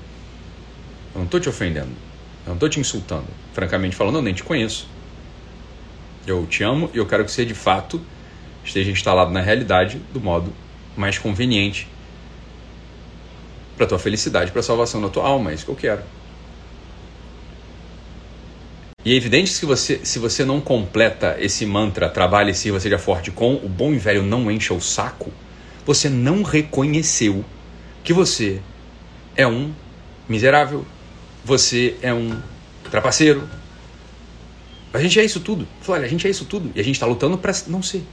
eu 1.13 1.19
não 1.19 1.25
estou 1.25 1.39
te 1.39 1.50
ofendendo. 1.50 1.91
Eu 2.45 2.50
não 2.50 2.53
estou 2.53 2.69
te 2.69 2.79
insultando. 2.79 3.27
Francamente 3.53 3.95
falando, 3.95 4.15
eu 4.15 4.21
nem 4.21 4.33
te 4.33 4.43
conheço. 4.43 4.88
Eu 6.25 6.45
te 6.45 6.63
amo 6.63 6.89
e 6.93 6.97
eu 6.97 7.05
quero 7.05 7.25
que 7.25 7.31
você 7.31 7.45
de 7.45 7.53
fato 7.53 8.01
esteja 8.63 8.91
instalado 8.91 9.31
na 9.31 9.41
realidade 9.41 10.01
do 10.13 10.21
modo 10.21 10.53
mais 10.95 11.17
conveniente 11.17 11.88
para 13.75 13.88
tua 13.88 14.00
felicidade, 14.00 14.51
para 14.51 14.62
a 14.62 14.63
salvação 14.63 15.01
da 15.01 15.09
tua 15.09 15.25
alma. 15.27 15.51
É 15.51 15.53
isso 15.53 15.65
que 15.65 15.71
eu 15.71 15.75
quero. 15.75 16.01
E 19.05 19.12
é 19.13 19.15
evidente 19.15 19.51
que 19.51 19.57
se 19.57 19.65
você, 19.65 20.00
se 20.05 20.17
você 20.17 20.45
não 20.45 20.62
completa 20.62 21.35
esse 21.38 21.65
mantra, 21.65 22.07
trabalhe 22.07 22.51
e 22.51 22.55
sirva, 22.55 22.79
seja 22.79 22.97
forte, 22.97 23.31
com 23.31 23.55
o 23.55 23.67
bom 23.67 23.93
e 23.93 23.97
velho 23.97 24.23
não 24.23 24.50
encha 24.50 24.73
o 24.73 24.79
saco, 24.79 25.29
você 25.85 26.09
não 26.09 26.43
reconheceu 26.43 27.43
que 28.03 28.13
você 28.13 28.61
é 29.35 29.47
um 29.47 29.73
miserável, 30.27 30.85
você 31.43 31.95
é 32.01 32.13
um 32.13 32.39
trapaceiro. 32.89 33.47
A 34.93 34.99
gente 34.99 35.19
é 35.19 35.25
isso 35.25 35.39
tudo. 35.39 35.67
Olha, 35.87 36.05
a 36.05 36.07
gente 36.07 36.27
é 36.27 36.29
isso 36.29 36.45
tudo. 36.45 36.71
E 36.75 36.79
a 36.79 36.83
gente 36.83 36.95
está 36.95 37.05
lutando 37.05 37.37
para 37.37 37.51
não 37.67 37.81
ser. 37.81 38.03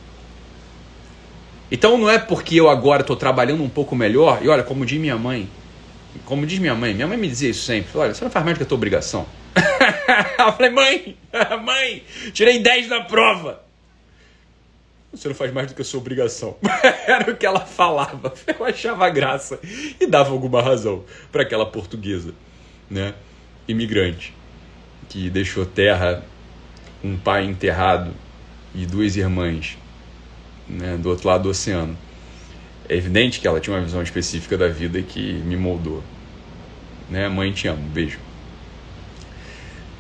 Então 1.70 1.96
não 1.96 2.10
é 2.10 2.18
porque 2.18 2.56
eu 2.56 2.68
agora 2.68 3.02
estou 3.02 3.14
trabalhando 3.14 3.62
um 3.62 3.68
pouco 3.68 3.94
melhor, 3.94 4.40
e 4.42 4.48
olha, 4.48 4.62
como 4.62 4.84
diz 4.84 4.98
minha 4.98 5.16
mãe, 5.16 5.48
como 6.24 6.44
diz 6.44 6.58
minha 6.58 6.74
mãe, 6.74 6.92
minha 6.92 7.06
mãe 7.06 7.16
me 7.16 7.28
dizia 7.28 7.50
isso 7.50 7.64
sempre, 7.64 7.96
olha, 7.96 8.12
você 8.12 8.24
não 8.24 8.30
faz 8.30 8.44
mais 8.44 8.56
do 8.56 8.58
que 8.58 8.64
a 8.64 8.66
tua 8.66 8.76
obrigação. 8.76 9.24
eu 9.54 10.52
falei, 10.52 10.70
mãe, 10.70 11.16
mãe, 11.64 12.02
tirei 12.32 12.58
10 12.58 12.88
na 12.88 13.02
prova. 13.02 13.62
Você 15.12 15.28
não 15.28 15.34
faz 15.34 15.52
mais 15.52 15.66
do 15.66 15.74
que 15.74 15.82
a 15.82 15.84
sua 15.84 16.00
obrigação. 16.00 16.56
Era 17.06 17.32
o 17.32 17.36
que 17.36 17.44
ela 17.44 17.60
falava. 17.60 18.32
Eu 18.46 18.64
achava 18.64 19.08
graça 19.10 19.58
e 20.00 20.06
dava 20.06 20.30
alguma 20.30 20.62
razão 20.62 21.04
para 21.32 21.42
aquela 21.42 21.66
portuguesa, 21.66 22.32
né? 22.88 23.14
Imigrante 23.66 24.34
que 25.10 25.28
deixou 25.28 25.66
terra, 25.66 26.22
um 27.02 27.16
pai 27.16 27.44
enterrado 27.44 28.12
e 28.72 28.86
duas 28.86 29.16
irmãs 29.16 29.76
né, 30.68 30.96
do 30.96 31.10
outro 31.10 31.28
lado 31.28 31.42
do 31.42 31.48
oceano. 31.50 31.98
É 32.88 32.94
evidente 32.94 33.40
que 33.40 33.46
ela 33.46 33.60
tinha 33.60 33.76
uma 33.76 33.82
visão 33.82 34.02
específica 34.02 34.56
da 34.56 34.68
vida 34.68 35.02
que 35.02 35.32
me 35.32 35.56
moldou. 35.56 36.02
Né? 37.08 37.28
Mãe, 37.28 37.52
te 37.52 37.66
amo, 37.66 37.82
beijo. 37.88 38.18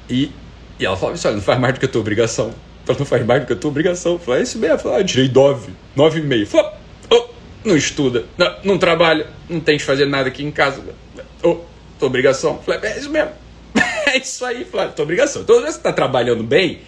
E, 0.08 0.30
e 0.78 0.86
ela 0.86 0.96
falava 0.96 1.16
assim: 1.16 1.28
olha, 1.28 1.36
não 1.36 1.42
faz 1.42 1.58
mais 1.60 1.74
do 1.74 1.80
que 1.80 1.86
a 1.86 1.88
tua 1.88 2.00
obrigação. 2.00 2.54
Ela 2.90 2.98
não 2.98 3.06
faz 3.06 3.24
mais 3.24 3.40
do 3.40 3.46
que 3.46 3.52
a 3.52 3.56
tua 3.56 3.70
obrigação. 3.70 4.18
Falei, 4.18 4.40
é 4.40 4.42
isso 4.42 4.58
mesmo. 4.58 4.78
Falei, 4.78 5.00
ah, 5.00 5.04
tirei 5.04 5.28
9, 5.28 5.72
9,5. 5.96 6.46
Falei, 6.46 6.70
oh, 7.10 7.24
não 7.64 7.76
estuda, 7.76 8.24
não, 8.36 8.56
não 8.64 8.78
trabalha, 8.78 9.26
não 9.48 9.60
tem 9.60 9.78
que 9.78 9.84
fazer 9.84 10.06
nada 10.06 10.28
aqui 10.28 10.44
em 10.44 10.50
casa. 10.50 10.82
Oh, 11.42 11.58
tua 11.98 12.08
obrigação. 12.08 12.58
Falei, 12.58 12.80
é 12.90 12.98
isso 12.98 13.10
mesmo. 13.10 13.30
é 14.06 14.18
isso 14.18 14.44
aí, 14.44 14.64
Flávio, 14.64 14.94
tua 14.94 15.04
obrigação. 15.04 15.42
Então, 15.42 15.60
você 15.60 15.68
está 15.68 15.92
trabalhando 15.92 16.42
bem, 16.42 16.80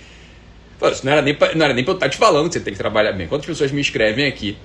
isso 0.90 1.04
não 1.06 1.12
era 1.12 1.22
nem 1.22 1.34
pra, 1.34 1.54
não 1.54 1.64
era 1.64 1.74
nem 1.74 1.84
eu 1.86 1.92
estar 1.92 2.08
te 2.08 2.16
falando 2.16 2.48
que 2.48 2.54
você 2.54 2.60
tem 2.60 2.72
que 2.72 2.78
trabalhar 2.78 3.12
bem. 3.12 3.28
Quantas 3.28 3.46
pessoas 3.46 3.70
me 3.70 3.80
escrevem 3.80 4.26
aqui 4.26 4.56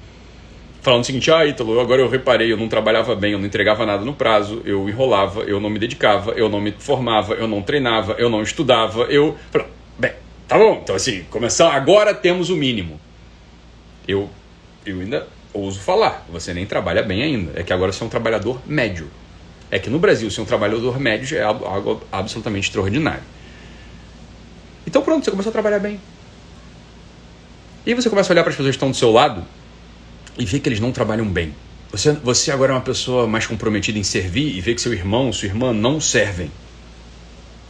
falando 0.82 1.04
o 1.04 1.06
seguinte: 1.06 1.30
ah, 1.30 1.46
Ítalo, 1.46 1.80
agora 1.80 2.02
eu 2.02 2.10
reparei, 2.10 2.52
eu 2.52 2.58
não 2.58 2.68
trabalhava 2.68 3.16
bem, 3.16 3.34
eu 3.34 3.40
não 3.40 3.46
entregava 3.46 3.86
nada 3.86 4.04
no 4.04 4.14
prazo, 4.14 4.62
eu 4.66 4.88
enrolava, 4.90 5.42
eu 5.42 5.60
não 5.60 5.70
me 5.70 5.78
dedicava, 5.78 6.32
eu 6.32 6.50
não 6.50 6.62
me 6.62 6.72
formava, 6.72 7.34
eu 7.34 7.48
não 7.48 7.62
treinava, 7.62 8.16
eu 8.18 8.30
não 8.30 8.42
estudava, 8.42 9.04
eu. 9.04 9.38
Tá 10.48 10.58
bom, 10.58 10.80
então 10.84 10.96
assim, 10.96 11.24
começar, 11.30 11.72
agora 11.74 12.14
temos 12.14 12.50
o 12.50 12.56
mínimo. 12.56 13.00
Eu, 14.08 14.30
eu 14.86 15.00
ainda 15.00 15.28
ouso 15.54 15.80
falar, 15.80 16.26
você 16.32 16.54
nem 16.54 16.66
trabalha 16.66 17.04
bem 17.04 17.24
ainda, 17.24 17.60
é 17.60 17.64
que 17.64 17.74
agora 17.74 17.92
você 17.92 18.04
é 18.04 18.06
um 18.06 18.10
trabalhador 18.10 18.62
médio. 18.66 19.10
É 19.70 19.78
que 19.80 19.90
no 19.90 20.00
Brasil, 20.00 20.32
ser 20.32 20.42
um 20.42 20.46
trabalhador 20.46 21.00
médio 21.00 21.38
é 21.38 21.44
algo 21.44 22.02
absolutamente 22.12 22.70
extraordinário. 22.70 23.24
Então 24.86 25.02
pronto, 25.02 25.26
você 25.26 25.32
começou 25.32 25.50
a 25.50 25.54
trabalhar 25.54 25.80
bem. 25.80 26.00
E 27.86 27.90
aí 27.90 27.96
você 27.96 28.10
começa 28.10 28.32
a 28.32 28.34
olhar 28.34 28.44
para 28.44 28.52
as 28.52 28.56
pessoas 28.56 28.76
que 28.76 28.78
estão 28.78 28.92
do 28.92 28.98
seu 28.98 29.12
lado 29.12 29.44
e 30.38 30.46
ver 30.46 30.60
que 30.60 30.70
eles 30.70 30.80
não 30.80 30.92
trabalham 30.92 31.26
bem. 31.26 31.54
Você, 31.92 32.12
você 32.14 32.52
agora 32.52 32.72
é 32.72 32.76
uma 32.76 32.82
pessoa 32.82 33.28
mais 33.28 33.46
comprometida 33.46 33.98
em 33.98 34.04
servir 34.04 34.56
e 34.56 34.62
vê 34.62 34.74
que 34.74 34.82
seu 34.82 34.94
irmão, 34.94 35.32
sua 35.34 35.48
irmã 35.48 35.74
não 35.74 36.00
servem. 36.00 36.52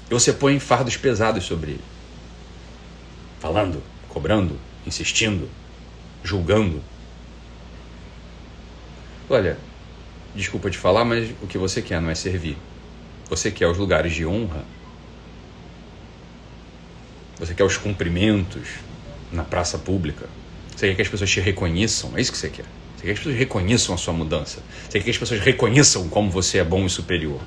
E 0.10 0.14
você 0.14 0.34
põe 0.34 0.60
fardos 0.60 0.98
pesados 0.98 1.44
sobre 1.44 1.72
ele. 1.72 1.97
Falando, 3.40 3.84
cobrando, 4.10 4.60
insistindo, 4.86 5.50
julgando. 6.24 6.82
Olha, 9.30 9.58
desculpa 10.36 10.70
te 10.70 10.78
falar, 10.78 11.06
mas 11.06 11.30
o 11.42 11.48
que 11.48 11.58
você 11.58 11.82
quer 11.82 12.02
não 12.02 12.10
é 12.10 12.16
servir. 12.16 12.58
Você 13.30 13.52
quer 13.52 13.68
os 13.68 13.78
lugares 13.78 14.14
de 14.14 14.26
honra 14.26 14.66
você 17.40 17.54
quer 17.54 17.64
os 17.64 17.78
cumprimentos 17.78 18.68
na 19.32 19.44
praça 19.44 19.78
pública. 19.78 20.28
Você 20.76 20.88
quer 20.90 20.96
que 20.96 21.02
as 21.04 21.08
pessoas 21.08 21.30
te 21.30 21.40
reconheçam. 21.40 22.18
É 22.18 22.22
isso 22.22 22.32
que 22.32 22.38
você 22.38 22.50
quer. 22.50 22.66
Você 22.96 23.02
quer 23.02 23.08
que 23.08 23.12
as 23.12 23.20
pessoas 23.20 23.38
reconheçam 23.38 23.94
a 23.94 23.98
sua 23.98 24.14
mudança. 24.14 24.64
Você 24.90 24.98
quer 24.98 25.04
que 25.06 25.10
as 25.12 25.18
pessoas 25.18 25.40
reconheçam 25.42 26.10
como 26.10 26.32
você 26.32 26.58
é 26.58 26.64
bom 26.64 26.86
e 26.86 26.90
superior. 26.90 27.40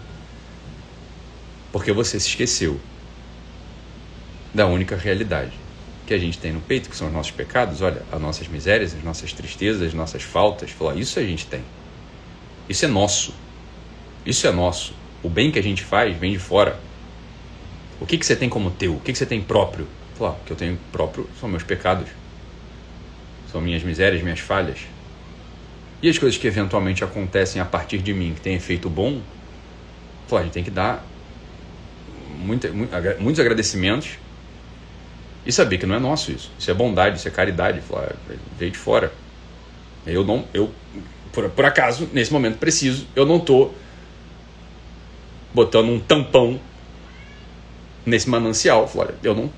Porque 1.72 1.92
você 1.92 2.20
se 2.20 2.28
esqueceu 2.28 2.80
da 4.54 4.66
única 4.66 4.96
realidade 4.96 5.52
que 6.10 6.14
a 6.14 6.18
gente 6.18 6.38
tem 6.38 6.52
no 6.52 6.60
peito, 6.60 6.90
que 6.90 6.96
são 6.96 7.06
os 7.06 7.12
nossos 7.12 7.30
pecados. 7.30 7.80
Olha, 7.82 8.02
as 8.10 8.20
nossas 8.20 8.48
misérias, 8.48 8.92
as 8.92 9.04
nossas 9.04 9.32
tristezas, 9.32 9.80
as 9.80 9.94
nossas 9.94 10.24
faltas. 10.24 10.72
Falar, 10.72 10.96
isso 10.96 11.20
a 11.20 11.22
gente 11.22 11.46
tem. 11.46 11.62
Isso 12.68 12.84
é 12.84 12.88
nosso. 12.88 13.32
Isso 14.26 14.44
é 14.44 14.50
nosso. 14.50 14.92
O 15.22 15.28
bem 15.28 15.52
que 15.52 15.58
a 15.60 15.62
gente 15.62 15.84
faz 15.84 16.16
vem 16.16 16.32
de 16.32 16.38
fora. 16.40 16.80
O 18.00 18.06
que, 18.06 18.18
que 18.18 18.26
você 18.26 18.34
tem 18.34 18.48
como 18.48 18.72
teu? 18.72 18.96
O 18.96 19.00
que, 19.00 19.12
que 19.12 19.18
você 19.18 19.24
tem 19.24 19.40
próprio? 19.40 19.86
Falar, 20.16 20.32
o 20.32 20.44
que 20.44 20.50
eu 20.50 20.56
tenho 20.56 20.76
próprio 20.90 21.30
são 21.38 21.48
meus 21.48 21.62
pecados. 21.62 22.08
São 23.52 23.60
minhas 23.60 23.84
misérias, 23.84 24.20
minhas 24.20 24.40
falhas. 24.40 24.80
E 26.02 26.08
as 26.08 26.18
coisas 26.18 26.36
que 26.36 26.46
eventualmente 26.48 27.04
acontecem 27.04 27.62
a 27.62 27.64
partir 27.64 27.98
de 27.98 28.12
mim, 28.12 28.34
que 28.34 28.40
tem 28.40 28.56
efeito 28.56 28.90
bom, 28.90 29.20
falar, 30.26 30.40
a 30.40 30.44
gente 30.44 30.54
tem 30.54 30.64
que 30.64 30.72
dar 30.72 31.06
muitos 32.40 33.38
agradecimentos 33.38 34.18
e 35.44 35.52
saber 35.52 35.78
que 35.78 35.86
não 35.86 35.94
é 35.94 35.98
nosso 35.98 36.30
isso. 36.30 36.50
Isso 36.58 36.70
é 36.70 36.74
bondade, 36.74 37.18
isso 37.18 37.28
é 37.28 37.30
caridade. 37.30 37.80
Falar, 37.80 38.14
veio 38.58 38.70
de 38.70 38.78
fora. 38.78 39.12
Eu 40.06 40.24
não, 40.24 40.44
eu, 40.52 40.70
por, 41.32 41.48
por 41.50 41.64
acaso, 41.64 42.08
nesse 42.12 42.32
momento 42.32 42.58
preciso, 42.58 43.06
eu 43.14 43.24
não 43.24 43.36
estou 43.36 43.74
botando 45.54 45.88
um 45.88 45.98
tampão 45.98 46.60
nesse 48.04 48.28
manancial. 48.28 48.86
Falei, 48.86 49.14
eu 49.22 49.34
não. 49.34 49.50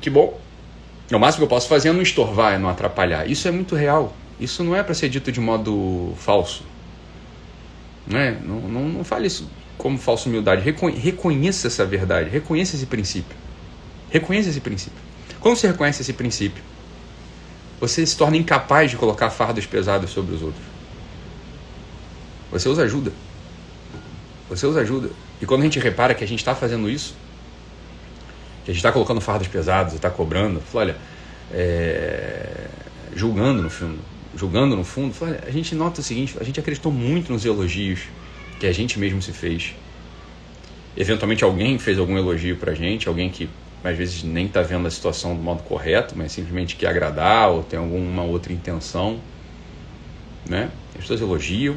Que 0.00 0.10
bom. 0.10 0.38
O 1.12 1.18
máximo 1.18 1.40
que 1.40 1.44
eu 1.44 1.56
posso 1.56 1.68
fazer 1.68 1.88
é 1.88 1.92
não 1.92 2.02
estorvar, 2.02 2.54
é 2.54 2.58
não 2.58 2.68
atrapalhar. 2.68 3.28
Isso 3.28 3.48
é 3.48 3.50
muito 3.50 3.74
real. 3.74 4.14
Isso 4.38 4.62
não 4.62 4.76
é 4.76 4.82
para 4.82 4.94
ser 4.94 5.08
dito 5.08 5.32
de 5.32 5.40
modo 5.40 6.14
falso. 6.16 6.64
Não, 8.06 8.18
é? 8.18 8.32
não, 8.42 8.60
não, 8.60 8.88
não 8.88 9.04
fale 9.04 9.26
isso 9.26 9.48
como 9.76 9.98
falsa 9.98 10.28
humildade. 10.28 10.62
Reconheça 10.62 11.66
essa 11.66 11.84
verdade. 11.84 12.30
Reconheça 12.30 12.76
esse 12.76 12.86
princípio. 12.86 13.36
Reconheça 14.10 14.48
esse 14.50 14.60
princípio. 14.60 14.98
Quando 15.40 15.56
você 15.56 15.68
reconhece 15.68 16.02
esse 16.02 16.12
princípio, 16.12 16.62
você 17.80 18.04
se 18.04 18.16
torna 18.16 18.36
incapaz 18.36 18.90
de 18.90 18.96
colocar 18.96 19.30
fardos 19.30 19.64
pesados 19.64 20.10
sobre 20.10 20.34
os 20.34 20.42
outros. 20.42 20.62
Você 22.50 22.68
os 22.68 22.78
ajuda. 22.78 23.12
Você 24.48 24.66
os 24.66 24.76
ajuda. 24.76 25.10
E 25.40 25.46
quando 25.46 25.62
a 25.62 25.64
gente 25.64 25.78
repara 25.78 26.14
que 26.14 26.22
a 26.22 26.26
gente 26.26 26.40
está 26.40 26.54
fazendo 26.54 26.90
isso, 26.90 27.14
que 28.64 28.70
a 28.70 28.74
gente 28.74 28.80
está 28.80 28.92
colocando 28.92 29.20
fardos 29.20 29.48
pesados, 29.48 29.94
está 29.94 30.10
cobrando, 30.10 30.60
olha, 30.74 30.96
é, 31.52 32.66
julgando 33.14 33.62
no 33.62 33.70
fundo, 33.70 33.98
julgando 34.36 34.76
no 34.76 34.84
fundo, 34.84 35.14
olha, 35.22 35.42
a 35.46 35.50
gente 35.50 35.74
nota 35.74 36.00
o 36.00 36.04
seguinte, 36.04 36.36
a 36.38 36.44
gente 36.44 36.60
acreditou 36.60 36.92
muito 36.92 37.32
nos 37.32 37.44
elogios 37.44 38.00
que 38.58 38.66
a 38.66 38.72
gente 38.72 38.98
mesmo 38.98 39.22
se 39.22 39.32
fez. 39.32 39.74
Eventualmente 40.96 41.44
alguém 41.44 41.78
fez 41.78 41.98
algum 41.98 42.18
elogio 42.18 42.56
para 42.56 42.72
a 42.72 42.74
gente, 42.74 43.08
alguém 43.08 43.30
que 43.30 43.48
às 43.82 43.96
vezes 43.96 44.22
nem 44.22 44.46
está 44.46 44.62
vendo 44.62 44.86
a 44.86 44.90
situação 44.90 45.34
do 45.34 45.42
modo 45.42 45.62
correto, 45.62 46.14
mas 46.16 46.32
simplesmente 46.32 46.76
quer 46.76 46.88
agradar 46.88 47.50
ou 47.50 47.62
tem 47.62 47.78
alguma 47.78 48.22
outra 48.22 48.52
intenção, 48.52 49.20
né? 50.48 50.70
As 50.94 51.02
pessoas 51.02 51.20
elogiam, 51.20 51.76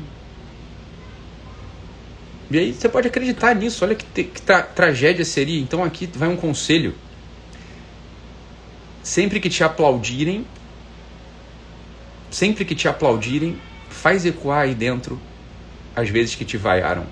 e 2.54 2.58
aí 2.60 2.72
você 2.72 2.88
pode 2.88 3.08
acreditar 3.08 3.56
nisso. 3.56 3.84
Olha 3.84 3.96
que, 3.96 4.24
que 4.24 4.42
tra 4.44 4.62
tragédia 4.62 5.26
seria. 5.26 5.60
Então 5.60 5.84
aqui 5.84 6.08
vai 6.14 6.30
um 6.30 6.36
conselho. 6.36 6.94
Sempre 9.02 9.40
que 9.40 9.50
te 9.50 9.64
aplaudirem, 9.64 10.46
sempre 12.30 12.64
que 12.64 12.76
te 12.76 12.88
aplaudirem, 12.88 13.58
faz 13.90 14.24
ecoar 14.24 14.62
aí 14.62 14.76
dentro 14.76 15.20
as 15.96 16.10
vezes 16.10 16.36
que 16.36 16.46
te 16.46 16.56
vaiaram. 16.56 17.08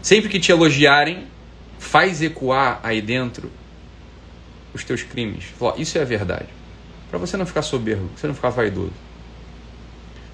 Sempre 0.00 0.30
que 0.30 0.40
te 0.40 0.50
elogiarem, 0.50 1.26
faz 1.78 2.22
ecoar 2.22 2.80
aí 2.82 3.00
dentro 3.00 3.50
os 4.72 4.82
teus 4.84 5.02
crimes. 5.02 5.44
Isso 5.76 5.98
é 5.98 6.02
a 6.02 6.04
verdade. 6.04 6.48
Para 7.10 7.18
você 7.18 7.36
não 7.36 7.46
ficar 7.46 7.62
soberbo, 7.62 8.08
você 8.16 8.26
não 8.26 8.34
ficar 8.34 8.50
vaidoso. 8.50 8.92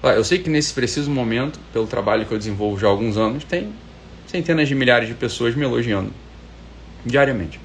Eu 0.03 0.23
sei 0.23 0.39
que 0.39 0.49
nesse 0.49 0.73
preciso 0.73 1.11
momento, 1.11 1.59
pelo 1.71 1.85
trabalho 1.85 2.25
que 2.25 2.31
eu 2.31 2.37
desenvolvo 2.37 2.79
já 2.79 2.87
há 2.87 2.89
alguns 2.89 3.17
anos, 3.17 3.43
tem 3.43 3.71
centenas 4.25 4.67
de 4.67 4.73
milhares 4.73 5.07
de 5.07 5.13
pessoas 5.13 5.53
me 5.55 5.63
elogiando 5.63 6.11
diariamente. 7.05 7.59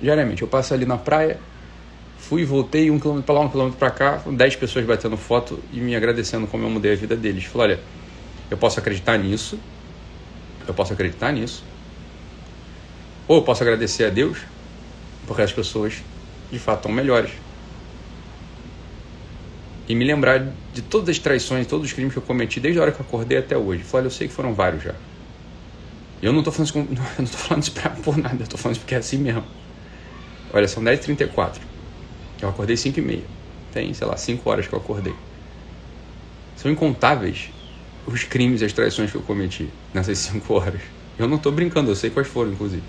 Diariamente. 0.00 0.40
Eu 0.40 0.48
passo 0.48 0.72
ali 0.72 0.86
na 0.86 0.96
praia, 0.96 1.38
fui, 2.18 2.42
voltei 2.44 2.90
um 2.90 2.98
quilômetro 2.98 3.26
para 3.26 3.34
lá, 3.34 3.40
um 3.42 3.50
quilômetro 3.50 3.78
para 3.78 3.90
cá, 3.90 4.22
dez 4.32 4.56
pessoas 4.56 4.86
batendo 4.86 5.18
foto 5.18 5.62
e 5.70 5.78
me 5.78 5.94
agradecendo 5.94 6.46
como 6.46 6.64
eu 6.64 6.70
mudei 6.70 6.94
a 6.94 6.96
vida 6.96 7.14
deles. 7.14 7.44
Falei, 7.44 7.76
olha, 7.76 7.80
eu 8.50 8.56
posso 8.56 8.80
acreditar 8.80 9.18
nisso, 9.18 9.58
eu 10.66 10.72
posso 10.72 10.94
acreditar 10.94 11.32
nisso, 11.32 11.62
ou 13.30 13.36
eu 13.36 13.42
posso 13.42 13.62
agradecer 13.62 14.06
a 14.06 14.10
Deus, 14.10 14.38
porque 15.24 15.40
as 15.40 15.52
pessoas 15.52 16.02
de 16.50 16.58
fato 16.58 16.78
estão 16.78 16.90
melhores 16.90 17.30
e 19.88 19.94
me 19.94 20.04
lembrar 20.04 20.40
de 20.74 20.82
todas 20.82 21.10
as 21.10 21.18
traições, 21.20 21.64
todos 21.68 21.86
os 21.86 21.92
crimes 21.92 22.12
que 22.12 22.18
eu 22.18 22.24
cometi 22.24 22.58
desde 22.58 22.80
a 22.80 22.82
hora 22.82 22.90
que 22.90 23.00
eu 23.00 23.06
acordei 23.06 23.38
até 23.38 23.56
hoje. 23.56 23.84
Falei, 23.84 24.06
eu 24.06 24.10
sei 24.10 24.26
que 24.26 24.34
foram 24.34 24.52
vários 24.52 24.82
já. 24.82 24.94
E 26.20 26.26
eu 26.26 26.32
não 26.32 26.40
estou 26.40 26.52
falando 26.52 26.66
isso, 26.66 26.72
com, 26.72 26.80
não 27.22 27.28
tô 27.28 27.38
falando 27.38 27.62
isso 27.62 27.72
pra, 27.72 27.90
por 27.90 28.16
nada, 28.16 28.42
eu 28.42 28.48
tô 28.48 28.58
falando 28.58 28.74
isso 28.74 28.80
porque 28.80 28.96
é 28.96 28.98
assim 28.98 29.18
mesmo. 29.18 29.44
Olha, 30.52 30.66
são 30.66 30.82
10h34. 30.82 31.60
Eu 32.42 32.48
acordei 32.48 32.74
5h30. 32.74 33.22
Tem, 33.72 33.94
sei 33.94 34.06
lá, 34.08 34.16
5 34.16 34.50
horas 34.50 34.66
que 34.66 34.74
eu 34.74 34.78
acordei. 34.80 35.14
São 36.56 36.68
incontáveis 36.68 37.48
os 38.08 38.24
crimes 38.24 38.60
e 38.60 38.64
as 38.64 38.72
traições 38.72 39.12
que 39.12 39.16
eu 39.16 39.22
cometi 39.22 39.68
nessas 39.94 40.18
5 40.34 40.52
horas. 40.52 40.80
Eu 41.16 41.28
não 41.28 41.36
estou 41.36 41.52
brincando, 41.52 41.92
eu 41.92 41.94
sei 41.94 42.10
quais 42.10 42.26
foram, 42.26 42.50
inclusive. 42.50 42.82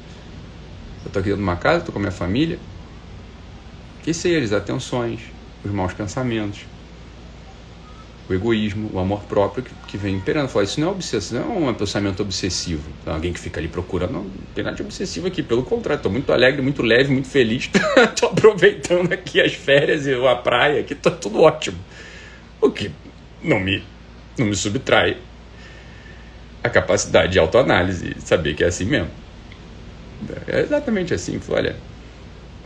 Eu 1.04 1.08
estou 1.08 1.20
aqui 1.20 1.30
dentro 1.30 1.38
de 1.38 1.44
uma 1.44 1.56
casa, 1.56 1.80
estou 1.80 1.94
com 1.94 2.00
a 2.00 2.02
minha 2.02 2.12
família. 2.12 2.60
E 4.06 4.14
sei 4.14 4.34
eles, 4.34 4.52
atenções, 4.52 5.20
os 5.64 5.72
maus 5.72 5.94
pensamentos, 5.94 6.62
o 8.30 8.34
egoísmo, 8.34 8.90
o 8.94 9.00
amor 9.00 9.22
próprio 9.24 9.64
que, 9.64 9.72
que 9.88 9.98
vem 9.98 10.16
imperando. 10.16 10.48
Fala, 10.48 10.64
isso 10.64 10.80
não 10.80 10.88
é 10.88 10.92
obsessão, 10.92 11.60
não 11.60 11.68
é 11.68 11.72
um 11.72 11.74
pensamento 11.74 12.22
obsessivo. 12.22 12.90
Então, 13.02 13.14
alguém 13.14 13.34
que 13.34 13.40
fica 13.40 13.60
ali 13.60 13.68
procurando, 13.68 14.14
não, 14.14 14.24
não 14.24 14.32
tem 14.56 14.64
nada 14.64 14.76
de 14.76 14.82
obsessivo 14.82 15.28
aqui, 15.28 15.44
pelo 15.44 15.64
contrário, 15.64 16.00
estou 16.00 16.12
muito 16.12 16.32
alegre, 16.32 16.62
muito 16.62 16.82
leve, 16.82 17.12
muito 17.12 17.28
feliz, 17.28 17.70
estou 17.98 18.30
aproveitando 18.30 19.12
aqui 19.12 19.42
as 19.42 19.54
férias 19.54 20.08
e 20.08 20.14
a 20.14 20.36
praia, 20.36 20.82
aqui 20.82 20.94
está 20.94 21.12
tudo 21.12 21.42
ótimo. 21.42 21.78
O 22.60 22.72
que 22.72 22.92
não 23.44 23.60
me, 23.60 23.84
não 24.38 24.48
me 24.48 24.56
subtrai 24.56 25.18
a 26.64 26.70
capacidade 26.70 27.34
de 27.34 27.40
autoanálise, 27.40 28.16
saber 28.20 28.56
que 28.56 28.64
é 28.64 28.68
assim 28.68 28.86
mesmo. 28.86 29.21
É 30.48 30.62
exatamente 30.62 31.14
assim, 31.14 31.40
olha, 31.50 31.76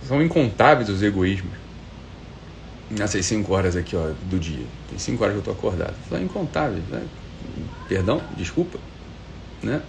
são 0.07 0.21
incontáveis 0.21 0.89
os 0.89 1.01
egoísmos 1.01 1.53
nessas 2.89 3.25
cinco 3.25 3.53
horas 3.53 3.75
aqui 3.75 3.95
ó, 3.95 4.11
do 4.29 4.39
dia. 4.39 4.65
Tem 4.89 4.99
cinco 4.99 5.23
horas 5.23 5.33
que 5.33 5.47
eu 5.47 5.51
estou 5.51 5.53
acordado. 5.53 5.95
São 6.09 6.21
incontáveis, 6.21 6.83
né? 6.89 7.03
Perdão, 7.87 8.21
desculpa, 8.37 8.79
né? 9.61 9.81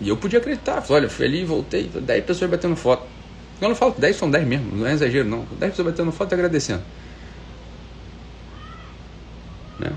E 0.00 0.08
eu 0.08 0.16
podia 0.16 0.38
acreditar, 0.38 0.80
falei, 0.80 1.02
olha, 1.02 1.10
fui 1.10 1.26
ali, 1.26 1.44
voltei, 1.44 1.90
dez 2.02 2.24
pessoas 2.24 2.50
batendo 2.50 2.76
foto. 2.76 3.04
Eu 3.60 3.68
não 3.68 3.74
falo 3.74 3.94
dez, 3.98 4.16
são 4.16 4.30
dez 4.30 4.46
mesmo, 4.46 4.76
não 4.76 4.86
é 4.86 4.92
exagero 4.92 5.28
não. 5.28 5.44
Dez 5.58 5.72
pessoas 5.72 5.88
batendo 5.88 6.12
foto 6.12 6.32
e 6.32 6.34
agradecendo. 6.34 6.82
Né? 9.78 9.92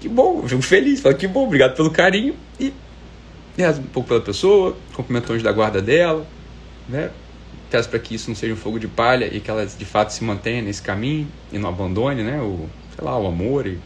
Que 0.00 0.08
bom, 0.08 0.40
eu 0.42 0.48
fico 0.48 0.62
feliz, 0.62 1.00
falo, 1.00 1.14
que 1.16 1.26
bom, 1.26 1.44
obrigado 1.46 1.74
pelo 1.74 1.90
carinho. 1.90 2.36
E 2.60 2.72
reza 3.56 3.80
um 3.80 3.84
pouco 3.84 4.08
pela 4.08 4.20
pessoa, 4.20 4.76
cumprimentou 4.94 5.38
da 5.40 5.52
guarda 5.52 5.80
dela, 5.80 6.26
né? 6.88 7.10
Peço 7.70 7.88
para 7.88 7.98
que 7.98 8.14
isso 8.14 8.28
não 8.28 8.36
seja 8.36 8.52
um 8.52 8.56
fogo 8.56 8.78
de 8.78 8.86
palha 8.86 9.26
e 9.34 9.40
que 9.40 9.50
ela 9.50 9.66
de 9.66 9.84
fato 9.84 10.10
se 10.10 10.22
mantenha 10.22 10.62
nesse 10.62 10.82
caminho 10.82 11.26
e 11.52 11.58
não 11.58 11.68
abandone, 11.68 12.22
né? 12.22 12.40
O, 12.40 12.68
sei 12.94 13.04
lá, 13.04 13.18
o 13.18 13.26
amor 13.26 13.66
e, 13.66 13.78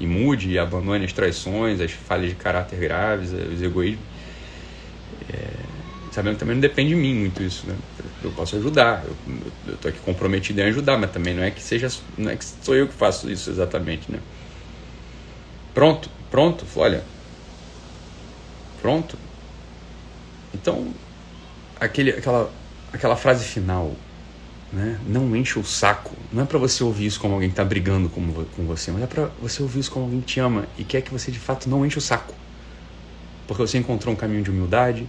e 0.00 0.06
mude 0.06 0.50
e 0.50 0.58
abandone 0.58 1.04
as 1.04 1.12
traições, 1.12 1.80
as 1.80 1.90
falhas 1.90 2.30
de 2.30 2.36
caráter 2.36 2.78
graves, 2.78 3.32
os 3.32 3.62
egoísmos. 3.62 4.04
É, 5.32 5.50
sabendo 6.12 6.34
que 6.34 6.40
também 6.40 6.54
não 6.54 6.60
depende 6.60 6.90
de 6.90 6.96
mim 6.96 7.14
muito 7.14 7.42
isso, 7.42 7.66
né? 7.66 7.74
Eu 8.24 8.30
posso 8.32 8.56
ajudar, 8.56 9.04
eu, 9.04 9.74
estou 9.74 9.90
aqui 9.90 9.98
comprometido 10.00 10.60
em 10.60 10.64
ajudar, 10.64 10.96
mas 10.96 11.10
também 11.10 11.34
não 11.34 11.42
é 11.42 11.50
que 11.50 11.62
seja, 11.62 11.88
não 12.16 12.30
é 12.30 12.36
que 12.36 12.44
sou 12.44 12.74
eu 12.74 12.88
que 12.88 12.94
faço 12.94 13.30
isso 13.30 13.50
exatamente, 13.50 14.10
né? 14.10 14.18
Pronto, 15.74 16.08
pronto, 16.30 16.64
olha, 16.76 17.04
pronto. 18.80 19.18
Então, 20.54 20.88
aquele, 21.80 22.10
aquela 22.10 22.50
aquela 22.92 23.16
frase 23.16 23.44
final, 23.44 23.92
né? 24.72 24.98
Não 25.06 25.34
enche 25.36 25.58
o 25.58 25.64
saco. 25.64 26.14
Não 26.32 26.42
é 26.42 26.46
para 26.46 26.58
você 26.58 26.82
ouvir 26.82 27.06
isso 27.06 27.20
como 27.20 27.34
alguém 27.34 27.48
está 27.48 27.64
brigando 27.64 28.08
com, 28.08 28.22
com 28.44 28.64
você, 28.64 28.90
mas 28.90 29.02
é 29.02 29.06
para 29.06 29.30
você 29.40 29.62
ouvir 29.62 29.80
isso 29.80 29.90
como 29.90 30.06
alguém 30.06 30.20
que 30.20 30.26
te 30.26 30.40
ama 30.40 30.66
e 30.76 30.84
quer 30.84 31.02
que 31.02 31.12
você 31.12 31.30
de 31.30 31.38
fato 31.38 31.68
não 31.68 31.84
enche 31.86 31.98
o 31.98 32.00
saco. 32.00 32.34
Porque 33.46 33.62
você 33.62 33.78
encontrou 33.78 34.12
um 34.12 34.16
caminho 34.16 34.42
de 34.42 34.50
humildade, 34.50 35.06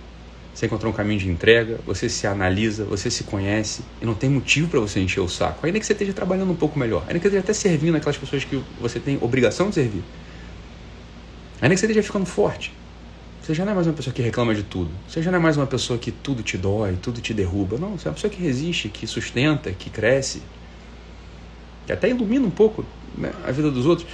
você 0.53 0.67
encontrou 0.67 0.91
um 0.91 0.95
caminho 0.95 1.19
de 1.19 1.29
entrega, 1.29 1.79
você 1.85 2.07
se 2.07 2.27
analisa, 2.27 2.85
você 2.85 3.09
se 3.09 3.23
conhece 3.23 3.81
e 4.01 4.05
não 4.05 4.13
tem 4.13 4.29
motivo 4.29 4.69
para 4.69 4.79
você 4.79 4.99
encher 4.99 5.21
o 5.21 5.29
saco. 5.29 5.65
Ainda 5.65 5.79
que 5.79 5.85
você 5.85 5.93
esteja 5.93 6.13
trabalhando 6.13 6.51
um 6.51 6.55
pouco 6.55 6.77
melhor, 6.77 7.03
ainda 7.07 7.19
que 7.19 7.21
você 7.21 7.27
esteja 7.27 7.43
até 7.43 7.53
servindo 7.53 7.95
aquelas 7.95 8.17
pessoas 8.17 8.43
que 8.43 8.63
você 8.79 8.99
tem 8.99 9.17
obrigação 9.21 9.69
de 9.69 9.75
servir, 9.75 10.03
ainda 11.61 11.73
que 11.73 11.79
você 11.79 11.85
esteja 11.87 12.03
ficando 12.03 12.25
forte, 12.25 12.73
você 13.47 13.53
já 13.53 13.63
não 13.63 13.71
é 13.71 13.75
mais 13.75 13.87
uma 13.87 13.93
pessoa 13.93 14.13
que 14.13 14.21
reclama 14.21 14.53
de 14.53 14.63
tudo. 14.63 14.91
Você 15.07 15.21
já 15.21 15.31
não 15.31 15.39
é 15.39 15.41
mais 15.41 15.55
uma 15.55 15.65
pessoa 15.65 15.97
que 15.97 16.11
tudo 16.11 16.43
te 16.43 16.57
dói, 16.57 16.97
tudo 17.01 17.21
te 17.21 17.33
derruba. 17.33 17.77
Não, 17.77 17.97
você 17.97 18.09
é 18.09 18.11
uma 18.11 18.15
pessoa 18.15 18.29
que 18.29 18.41
resiste, 18.41 18.89
que 18.89 19.07
sustenta, 19.07 19.71
que 19.71 19.89
cresce, 19.89 20.43
que 21.85 21.93
até 21.93 22.09
ilumina 22.09 22.45
um 22.45 22.51
pouco 22.51 22.85
né, 23.17 23.31
a 23.45 23.51
vida 23.53 23.71
dos 23.71 23.85
outros. 23.85 24.05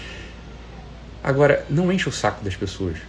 Agora, 1.24 1.66
não 1.68 1.92
enche 1.92 2.08
o 2.08 2.12
saco 2.12 2.44
das 2.44 2.56
pessoas. 2.56 3.00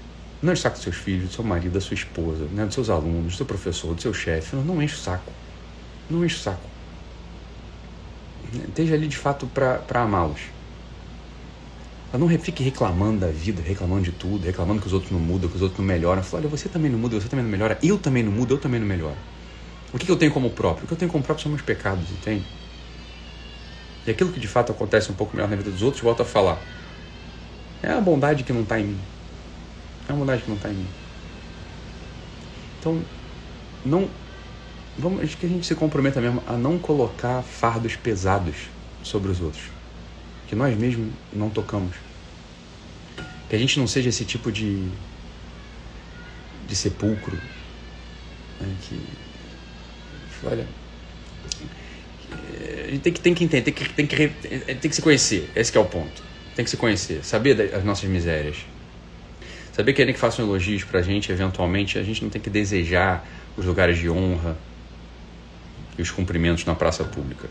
Não 0.41 0.55
enche 0.55 0.61
o 0.61 0.63
saco 0.63 0.77
dos 0.77 0.85
seus 0.85 0.97
filhos, 0.97 1.29
do 1.29 1.35
seu 1.35 1.45
marido, 1.45 1.75
da 1.75 1.81
sua 1.83 1.93
esposa, 1.93 2.47
né, 2.47 2.65
dos 2.65 2.73
seus 2.73 2.89
alunos, 2.89 3.35
do 3.35 3.37
seu 3.37 3.45
professor, 3.45 3.95
do 3.95 4.01
seu 4.01 4.15
chefe. 4.15 4.57
Não, 4.57 4.65
não 4.65 4.83
enche 4.83 4.95
o 4.95 4.99
saco. 4.99 5.31
Não 6.09 6.25
enche 6.25 6.37
o 6.37 6.41
saco. 6.41 6.71
Esteja 8.67 8.95
ali 8.95 9.09
de 9.09 9.17
fato 9.19 9.47
para 9.47 10.01
amá-los. 10.01 10.41
Ela 12.15 12.25
não 12.25 12.39
fique 12.39 12.63
reclamando 12.63 13.19
da 13.19 13.27
vida, 13.27 13.61
reclamando 13.61 14.03
de 14.03 14.13
tudo, 14.13 14.47
reclamando 14.47 14.81
que 14.81 14.87
os 14.87 14.93
outros 14.93 15.11
não 15.11 15.19
mudam, 15.19 15.51
que 15.51 15.57
os 15.57 15.63
outros 15.63 15.81
não 15.81 15.85
melhoram. 15.85 16.23
Fala, 16.23 16.45
olha, 16.45 16.49
você 16.49 16.69
também 16.69 16.89
não 16.89 16.97
muda, 16.97 17.21
você 17.21 17.29
também 17.29 17.43
não 17.43 17.51
melhora, 17.51 17.77
eu 17.83 17.99
também 17.99 18.23
não 18.23 18.31
mudo, 18.31 18.55
eu 18.55 18.59
também 18.59 18.79
não 18.79 18.87
melhoro. 18.87 19.17
O 19.93 19.99
que, 19.99 20.07
que 20.07 20.13
eu 20.13 20.17
tenho 20.17 20.31
como 20.31 20.49
próprio? 20.51 20.85
O 20.85 20.87
que 20.87 20.93
eu 20.93 20.97
tenho 20.97 21.11
como 21.11 21.25
próprio 21.25 21.43
são 21.43 21.51
meus 21.51 21.63
pecados, 21.63 22.09
entende? 22.13 22.45
E 24.07 24.13
aquilo 24.13 24.31
que 24.31 24.39
de 24.39 24.47
fato 24.47 24.71
acontece 24.71 25.11
um 25.11 25.15
pouco 25.17 25.35
melhor 25.35 25.51
na 25.51 25.57
vida 25.57 25.73
dos 25.73 25.83
outros, 25.83 26.05
volta 26.05 26.23
a 26.23 26.25
falar. 26.25 26.63
É 27.83 27.91
a 27.91 28.01
bondade 28.01 28.45
que 28.45 28.53
não 28.53 28.63
está 28.63 28.79
em 28.79 28.85
mim. 28.85 28.99
É 30.09 30.13
a 30.13 30.15
bondade 30.15 30.43
que 30.43 30.49
não 30.49 30.57
está 30.57 30.71
em 30.71 30.75
mim. 30.75 30.89
Então, 32.79 33.03
não. 33.85 34.09
Vamos 34.97 35.35
que 35.35 35.47
a 35.47 35.49
gente 35.49 35.67
se 35.67 35.75
comprometa 35.75 36.21
mesmo 36.21 36.45
a 36.47 36.53
não 36.53 36.79
colocar 36.79 37.43
fardos 37.43 37.97
pesados 37.97 38.69
sobre 39.03 39.33
os 39.33 39.41
outros. 39.41 39.74
Que 40.49 40.55
nós 40.55 40.77
mesmos 40.77 41.13
não 41.33 41.51
tocamos. 41.51 41.97
Que 43.49 43.57
a 43.57 43.59
gente 43.59 43.79
não 43.79 43.87
seja 43.87 44.09
esse 44.09 44.25
tipo 44.25 44.51
de, 44.51 44.89
de 46.67 46.77
sepulcro 46.77 47.37
né, 48.61 48.75
que, 48.83 49.01
olha, 50.45 50.67
a 52.87 52.91
gente 52.91 53.01
tem 53.01 53.13
que, 53.13 53.21
tem 53.21 53.35
que 53.35 53.45
entender, 53.45 53.63
tem 53.63 53.75
que, 53.75 53.89
tem, 53.93 54.07
que, 54.07 54.29
tem 54.29 54.91
que 54.91 54.95
se 54.95 55.03
conhecer, 55.03 55.51
esse 55.55 55.77
é 55.77 55.81
o 55.81 55.85
ponto. 55.85 56.23
Tem 56.55 56.65
que 56.65 56.71
se 56.71 56.77
conhecer, 56.77 57.25
saber 57.25 57.55
das 57.55 57.85
nossas 57.85 58.09
misérias. 58.09 58.59
Saber 59.73 59.93
que 59.93 60.01
ainda 60.01 60.13
que 60.13 60.19
façam 60.19 60.45
elogios 60.45 60.85
pra 60.85 61.03
gente, 61.03 61.33
eventualmente, 61.33 61.99
a 61.99 62.03
gente 62.03 62.23
não 62.23 62.31
tem 62.31 62.41
que 62.41 62.49
desejar 62.49 63.27
os 63.57 63.65
lugares 63.65 63.99
de 63.99 64.09
honra 64.09 64.57
e 65.99 66.03
os 66.03 66.13
cumprimentos 66.13 66.65
na 66.65 66.77
praça 66.77 67.03
pública. 67.03 67.49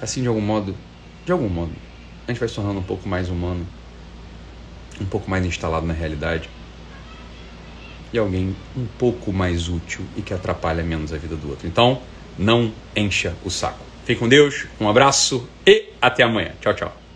Assim, 0.00 0.22
de 0.22 0.28
algum 0.28 0.40
modo, 0.40 0.76
de 1.24 1.32
algum 1.32 1.48
modo, 1.48 1.72
a 2.26 2.32
gente 2.32 2.40
vai 2.40 2.48
se 2.48 2.54
tornando 2.54 2.80
um 2.80 2.84
pouco 2.84 3.08
mais 3.08 3.28
humano 3.28 3.66
um 5.00 5.06
pouco 5.06 5.30
mais 5.30 5.44
instalado 5.46 5.86
na 5.86 5.94
realidade 5.94 6.48
e 8.12 8.18
alguém 8.18 8.54
um 8.76 8.86
pouco 8.98 9.32
mais 9.32 9.68
útil 9.68 10.04
e 10.16 10.22
que 10.22 10.34
atrapalha 10.34 10.82
menos 10.82 11.12
a 11.12 11.16
vida 11.16 11.36
do 11.36 11.48
outro. 11.48 11.66
Então, 11.66 12.02
não 12.38 12.72
encha 12.94 13.34
o 13.44 13.50
saco. 13.50 13.84
Fique 14.04 14.18
com 14.18 14.28
Deus, 14.28 14.66
um 14.80 14.88
abraço 14.88 15.48
e 15.66 15.90
até 16.00 16.24
amanhã. 16.24 16.52
Tchau, 16.60 16.74
tchau. 16.74 17.09